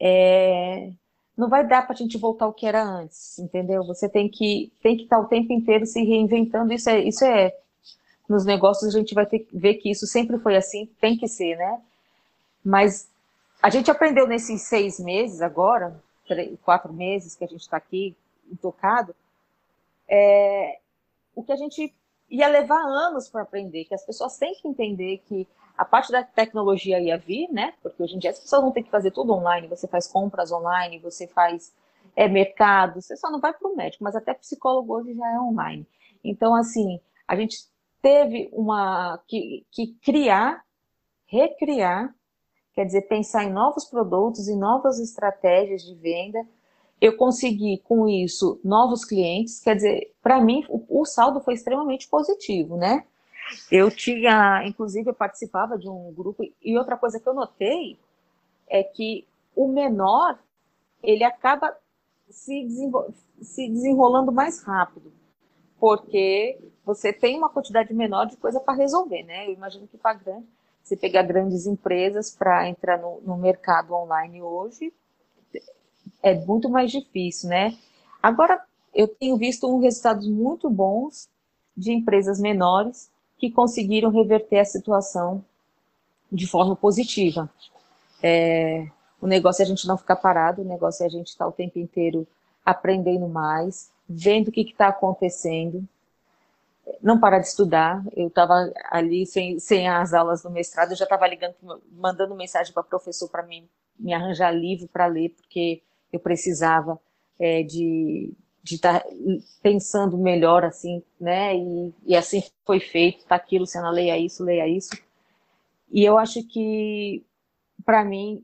é... 0.00 0.90
não 1.36 1.48
vai 1.48 1.66
dar 1.66 1.82
para 1.86 1.94
a 1.94 1.96
gente 1.96 2.18
voltar 2.18 2.46
ao 2.46 2.52
que 2.52 2.66
era 2.66 2.82
antes, 2.82 3.38
entendeu? 3.38 3.84
Você 3.84 4.08
tem 4.08 4.28
que 4.28 4.72
tem 4.82 4.96
que 4.96 5.04
estar 5.04 5.16
tá 5.16 5.22
o 5.22 5.28
tempo 5.28 5.52
inteiro 5.52 5.86
se 5.86 6.02
reinventando. 6.02 6.72
Isso 6.72 6.90
é, 6.90 7.04
isso 7.04 7.24
é 7.24 7.52
nos 8.28 8.44
negócios 8.44 8.94
a 8.94 8.98
gente 8.98 9.14
vai 9.14 9.26
ter 9.26 9.46
ver 9.52 9.74
que 9.74 9.90
isso 9.90 10.06
sempre 10.06 10.38
foi 10.38 10.56
assim, 10.56 10.86
tem 11.00 11.16
que 11.16 11.28
ser, 11.28 11.56
né? 11.56 11.80
Mas 12.64 13.08
a 13.62 13.70
gente 13.70 13.90
aprendeu 13.90 14.26
nesses 14.26 14.62
seis 14.62 14.98
meses 14.98 15.40
agora, 15.42 16.02
três, 16.26 16.58
quatro 16.64 16.92
meses 16.92 17.36
que 17.36 17.44
a 17.44 17.48
gente 17.48 17.60
está 17.60 17.76
aqui 17.76 18.16
tocado, 18.60 19.14
é, 20.08 20.78
o 21.34 21.42
que 21.42 21.52
a 21.52 21.56
gente 21.56 21.92
ia 22.30 22.48
levar 22.48 22.80
anos 22.80 23.28
para 23.28 23.42
aprender, 23.42 23.84
que 23.84 23.94
as 23.94 24.04
pessoas 24.04 24.36
têm 24.38 24.54
que 24.54 24.66
entender 24.66 25.22
que 25.26 25.46
a 25.76 25.84
parte 25.84 26.12
da 26.12 26.22
tecnologia 26.22 27.00
ia 27.00 27.18
vir, 27.18 27.48
né? 27.50 27.74
Porque 27.82 28.02
hoje 28.02 28.14
em 28.14 28.18
dia 28.18 28.30
as 28.30 28.38
pessoas 28.38 28.62
vão 28.62 28.72
ter 28.72 28.82
que 28.82 28.90
fazer 28.90 29.10
tudo 29.10 29.32
online, 29.32 29.66
você 29.66 29.86
faz 29.88 30.06
compras 30.06 30.52
online, 30.52 30.98
você 30.98 31.26
faz 31.26 31.72
é, 32.16 32.28
mercado, 32.28 33.00
você 33.00 33.16
só 33.16 33.30
não 33.30 33.40
vai 33.40 33.52
para 33.52 33.68
o 33.68 33.76
médico, 33.76 34.04
mas 34.04 34.14
até 34.14 34.32
psicólogo 34.34 34.94
hoje 34.94 35.14
já 35.14 35.28
é 35.32 35.38
online. 35.38 35.86
Então, 36.22 36.54
assim, 36.54 37.00
a 37.26 37.36
gente 37.36 37.66
teve 38.04 38.50
uma 38.52 39.18
que, 39.26 39.64
que 39.70 39.94
criar, 40.02 40.62
recriar, 41.24 42.14
quer 42.74 42.84
dizer, 42.84 43.08
pensar 43.08 43.44
em 43.44 43.50
novos 43.50 43.86
produtos 43.86 44.46
e 44.46 44.54
novas 44.54 45.00
estratégias 45.00 45.82
de 45.82 45.94
venda. 45.94 46.46
Eu 47.00 47.16
consegui 47.16 47.78
com 47.78 48.06
isso 48.06 48.60
novos 48.62 49.06
clientes, 49.06 49.58
quer 49.58 49.76
dizer, 49.76 50.12
para 50.22 50.38
mim 50.38 50.66
o, 50.68 51.00
o, 51.00 51.06
saldo 51.06 51.40
foi 51.40 51.54
extremamente 51.54 52.06
positivo, 52.06 52.76
né? 52.76 53.06
Eu 53.72 53.90
tinha, 53.90 54.62
inclusive, 54.66 55.08
eu 55.08 55.14
participava 55.14 55.78
de 55.78 55.88
um 55.88 56.12
grupo 56.12 56.44
e 56.62 56.76
outra 56.76 56.98
coisa 56.98 57.18
que 57.18 57.26
eu 57.26 57.34
notei 57.34 57.98
é 58.68 58.82
que 58.82 59.26
o 59.56 59.66
menor 59.66 60.38
ele 61.02 61.24
acaba 61.24 61.74
se, 62.28 62.64
desenvol 62.64 63.14
se 63.40 63.66
desenrolando 63.66 64.30
mais 64.30 64.62
rápido 64.62 65.10
porque 65.78 66.58
você 66.84 67.12
tem 67.12 67.36
uma 67.38 67.48
quantidade 67.48 67.92
menor 67.94 68.26
de 68.26 68.36
coisa 68.36 68.60
para 68.60 68.74
resolver, 68.74 69.22
né? 69.22 69.46
Eu 69.48 69.52
imagino 69.52 69.86
que 69.86 69.96
para 69.96 70.14
grande, 70.14 70.46
você 70.82 70.96
pegar 70.96 71.22
grandes 71.22 71.66
empresas 71.66 72.30
para 72.30 72.68
entrar 72.68 72.98
no, 72.98 73.20
no 73.22 73.36
mercado 73.36 73.94
online 73.94 74.42
hoje 74.42 74.92
é 76.22 76.34
muito 76.34 76.68
mais 76.68 76.90
difícil, 76.90 77.48
né? 77.48 77.76
Agora 78.22 78.62
eu 78.94 79.08
tenho 79.08 79.36
visto 79.36 79.66
um 79.66 79.80
resultados 79.80 80.26
muito 80.28 80.70
bons 80.70 81.28
de 81.76 81.92
empresas 81.92 82.38
menores 82.38 83.10
que 83.38 83.50
conseguiram 83.50 84.10
reverter 84.10 84.60
a 84.60 84.64
situação 84.64 85.44
de 86.30 86.46
forma 86.46 86.76
positiva. 86.76 87.50
É, 88.22 88.86
o 89.20 89.26
negócio 89.26 89.62
é 89.62 89.64
a 89.64 89.68
gente 89.68 89.86
não 89.86 89.98
ficar 89.98 90.16
parado, 90.16 90.62
o 90.62 90.64
negócio 90.64 91.02
é 91.02 91.06
a 91.06 91.10
gente 91.10 91.28
estar 91.28 91.46
o 91.46 91.52
tempo 91.52 91.78
inteiro 91.78 92.26
aprendendo 92.64 93.28
mais, 93.28 93.90
vendo 94.08 94.48
o 94.48 94.52
que 94.52 94.62
está 94.62 94.88
acontecendo, 94.88 95.86
não 97.02 97.18
parar 97.18 97.38
de 97.38 97.46
estudar. 97.46 98.02
Eu 98.16 98.28
estava 98.28 98.72
ali 98.90 99.26
sem, 99.26 99.58
sem 99.58 99.88
as 99.88 100.12
aulas 100.12 100.42
do 100.42 100.50
mestrado, 100.50 100.92
eu 100.92 100.96
já 100.96 101.04
estava 101.04 101.26
ligando, 101.26 101.54
mandando 101.92 102.34
mensagem 102.34 102.72
para 102.72 102.82
o 102.82 102.88
professor 102.88 103.28
para 103.28 103.42
me, 103.42 103.68
me 103.98 104.12
arranjar 104.12 104.50
livro 104.50 104.88
para 104.88 105.06
ler, 105.06 105.30
porque 105.30 105.82
eu 106.12 106.20
precisava 106.20 106.98
é, 107.38 107.62
de 107.62 108.32
estar 108.64 109.00
tá 109.00 109.06
pensando 109.62 110.16
melhor 110.16 110.64
assim, 110.64 111.02
né? 111.20 111.56
E, 111.56 111.94
e 112.06 112.16
assim 112.16 112.42
foi 112.64 112.80
feito. 112.80 113.24
Tá 113.26 113.36
aqui, 113.36 113.58
Luciana, 113.58 113.90
leia 113.90 114.18
isso, 114.18 114.42
leia 114.44 114.66
isso. 114.66 114.90
E 115.90 116.04
eu 116.04 116.18
acho 116.18 116.42
que 116.48 117.24
para 117.84 118.04
mim 118.04 118.42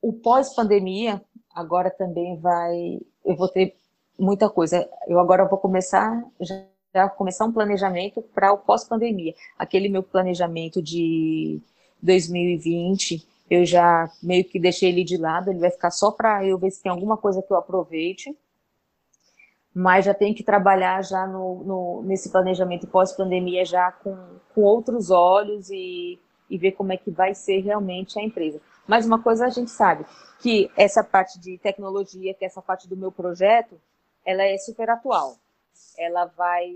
o 0.00 0.12
pós-pandemia 0.12 1.22
agora 1.54 1.90
também 1.90 2.36
vai, 2.38 3.00
eu 3.24 3.36
vou 3.36 3.48
ter 3.48 3.76
muita 4.18 4.48
coisa. 4.48 4.88
Eu 5.06 5.18
agora 5.18 5.48
vou 5.48 5.58
começar 5.58 6.24
já, 6.40 6.64
já 6.94 7.08
começar 7.08 7.44
um 7.44 7.52
planejamento 7.52 8.22
para 8.34 8.52
o 8.52 8.58
pós-pandemia. 8.58 9.34
Aquele 9.58 9.88
meu 9.88 10.02
planejamento 10.02 10.82
de 10.82 11.60
2020 12.02 13.28
eu 13.50 13.66
já 13.66 14.08
meio 14.22 14.44
que 14.44 14.60
deixei 14.60 14.90
ele 14.90 15.02
de 15.02 15.16
lado, 15.16 15.50
ele 15.50 15.58
vai 15.58 15.70
ficar 15.70 15.90
só 15.90 16.12
para 16.12 16.46
eu 16.46 16.56
ver 16.56 16.70
se 16.70 16.80
tem 16.80 16.92
alguma 16.92 17.16
coisa 17.16 17.42
que 17.42 17.52
eu 17.52 17.56
aproveite, 17.56 18.36
mas 19.74 20.04
já 20.04 20.14
tem 20.14 20.32
que 20.32 20.44
trabalhar 20.44 21.02
já 21.02 21.26
no, 21.26 21.64
no 21.64 22.02
nesse 22.02 22.30
planejamento 22.30 22.86
pós-pandemia 22.86 23.64
já 23.64 23.90
com, 23.90 24.16
com 24.54 24.62
outros 24.62 25.10
olhos 25.10 25.68
e, 25.68 26.16
e 26.48 26.56
ver 26.56 26.72
como 26.72 26.92
é 26.92 26.96
que 26.96 27.10
vai 27.10 27.34
ser 27.34 27.60
realmente 27.60 28.18
a 28.20 28.22
empresa. 28.22 28.60
Mas 28.86 29.04
uma 29.04 29.20
coisa 29.20 29.46
a 29.46 29.50
gente 29.50 29.70
sabe, 29.70 30.06
que 30.40 30.70
essa 30.76 31.02
parte 31.02 31.38
de 31.40 31.58
tecnologia, 31.58 32.34
que 32.34 32.44
essa 32.44 32.62
parte 32.62 32.88
do 32.88 32.96
meu 32.96 33.10
projeto, 33.10 33.80
ela 34.24 34.44
é 34.44 34.56
super 34.58 34.88
atual. 34.90 35.36
Ela 35.98 36.26
vai, 36.26 36.74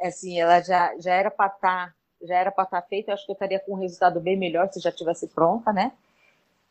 assim, 0.00 0.40
ela 0.40 0.60
já, 0.60 0.96
já 0.98 1.14
era 1.14 1.30
para 1.30 1.46
estar 1.46 1.88
tá 1.88 1.94
já 2.22 2.36
era 2.36 2.50
para 2.50 2.64
estar 2.64 2.80
tá 2.80 2.88
feita, 2.88 3.10
eu 3.10 3.14
acho 3.14 3.26
que 3.26 3.32
eu 3.32 3.34
estaria 3.34 3.60
com 3.60 3.72
um 3.72 3.78
resultado 3.78 4.20
bem 4.20 4.36
melhor 4.36 4.72
se 4.72 4.80
já 4.80 4.90
tivesse 4.90 5.28
pronta, 5.28 5.72
né? 5.72 5.92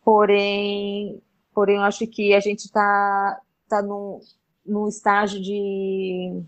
Porém, 0.03 1.21
porém 1.53 1.77
eu 1.77 1.83
acho 1.83 2.05
que 2.07 2.33
a 2.33 2.39
gente 2.39 2.65
está 2.65 3.39
tá 3.69 3.81
num, 3.81 4.19
num 4.65 4.87
estágio 4.87 5.41
de, 5.41 6.41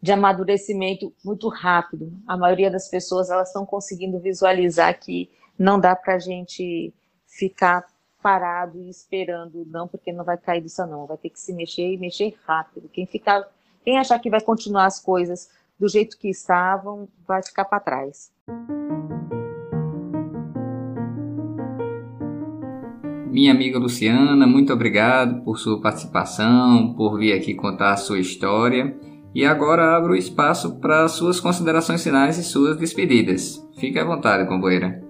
de 0.00 0.12
amadurecimento 0.12 1.12
muito 1.24 1.48
rápido. 1.48 2.12
A 2.26 2.36
maioria 2.36 2.70
das 2.70 2.88
pessoas 2.88 3.30
elas 3.30 3.48
estão 3.48 3.66
conseguindo 3.66 4.18
visualizar 4.18 4.98
que 4.98 5.30
não 5.58 5.78
dá 5.78 5.96
para 5.96 6.14
a 6.14 6.18
gente 6.18 6.92
ficar 7.26 7.86
parado 8.22 8.78
e 8.78 8.88
esperando, 8.88 9.66
não, 9.66 9.86
porque 9.86 10.12
não 10.12 10.24
vai 10.24 10.36
cair 10.36 10.60
disso 10.60 10.86
não, 10.86 11.06
vai 11.06 11.16
ter 11.16 11.30
que 11.30 11.40
se 11.40 11.52
mexer 11.52 11.92
e 11.92 11.98
mexer 11.98 12.36
rápido. 12.46 12.88
Quem 12.88 13.06
ficar, 13.06 13.46
quem 13.84 13.98
achar 13.98 14.18
que 14.18 14.30
vai 14.30 14.40
continuar 14.40 14.86
as 14.86 15.00
coisas 15.00 15.50
do 15.78 15.88
jeito 15.88 16.18
que 16.18 16.28
estavam, 16.28 17.08
vai 17.26 17.42
ficar 17.42 17.64
para 17.64 17.80
trás. 17.80 18.32
Minha 23.30 23.52
amiga 23.52 23.78
Luciana, 23.78 24.46
muito 24.46 24.72
obrigado 24.72 25.44
por 25.44 25.58
sua 25.58 25.80
participação, 25.80 26.94
por 26.94 27.18
vir 27.18 27.32
aqui 27.34 27.54
contar 27.54 27.92
a 27.92 27.96
sua 27.96 28.18
história. 28.18 28.96
E 29.32 29.44
agora 29.44 29.96
abro 29.96 30.14
o 30.14 30.16
espaço 30.16 30.80
para 30.80 31.06
suas 31.06 31.38
considerações 31.38 32.02
finais 32.02 32.38
e 32.38 32.42
suas 32.42 32.76
despedidas. 32.76 33.64
Fique 33.76 33.98
à 33.98 34.04
vontade, 34.04 34.48
companheira. 34.48 35.07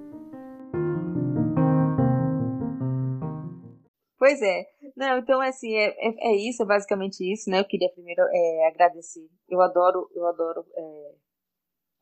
Pois 4.29 4.43
é. 4.43 4.67
Não, 4.95 5.17
então 5.17 5.41
assim, 5.41 5.75
é, 5.75 5.87
é, 5.87 6.33
é, 6.33 6.37
isso, 6.37 6.63
é 6.63 6.67
basicamente 6.67 7.21
isso, 7.33 7.49
né? 7.49 7.61
Eu 7.61 7.65
queria 7.65 7.91
primeiro 7.91 8.21
é, 8.31 8.69
agradecer. 8.69 9.27
Eu 9.49 9.63
adoro, 9.63 10.07
eu 10.15 10.27
adoro 10.27 10.67
é, 10.77 11.15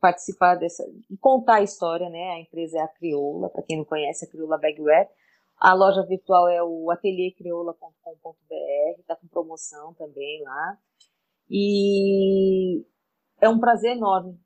participar 0.00 0.56
dessa, 0.56 0.82
contar 1.20 1.58
a 1.58 1.62
história, 1.62 2.10
né? 2.10 2.32
A 2.32 2.40
empresa 2.40 2.78
é 2.78 2.82
a 2.82 2.88
Crioula, 2.88 3.48
para 3.48 3.62
quem 3.62 3.76
não 3.76 3.84
conhece, 3.84 4.24
a 4.24 4.28
Crioula 4.28 4.58
Bagwear. 4.58 5.08
A 5.56 5.72
loja 5.72 6.04
virtual 6.04 6.48
é 6.48 6.60
o 6.64 6.90
ateliercrioula.com.br, 6.90 9.02
tá 9.06 9.14
com 9.14 9.28
promoção 9.28 9.94
também 9.94 10.42
lá. 10.42 10.76
E 11.48 12.84
é 13.40 13.48
um 13.48 13.60
prazer 13.60 13.96
enorme 13.96 14.36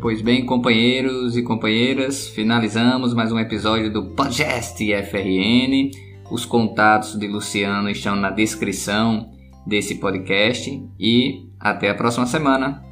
Pois 0.00 0.22
bem, 0.22 0.46
companheiros 0.46 1.36
e 1.36 1.42
companheiras, 1.42 2.26
finalizamos 2.26 3.12
mais 3.12 3.30
um 3.30 3.38
episódio 3.38 3.92
do 3.92 4.02
Podcast 4.14 4.82
FRN. 4.82 5.90
Os 6.30 6.46
contatos 6.46 7.18
de 7.18 7.26
Luciano 7.26 7.90
estão 7.90 8.16
na 8.16 8.30
descrição 8.30 9.30
desse 9.66 9.96
podcast 9.96 10.82
e 10.98 11.46
até 11.60 11.90
a 11.90 11.94
próxima 11.94 12.24
semana. 12.24 12.89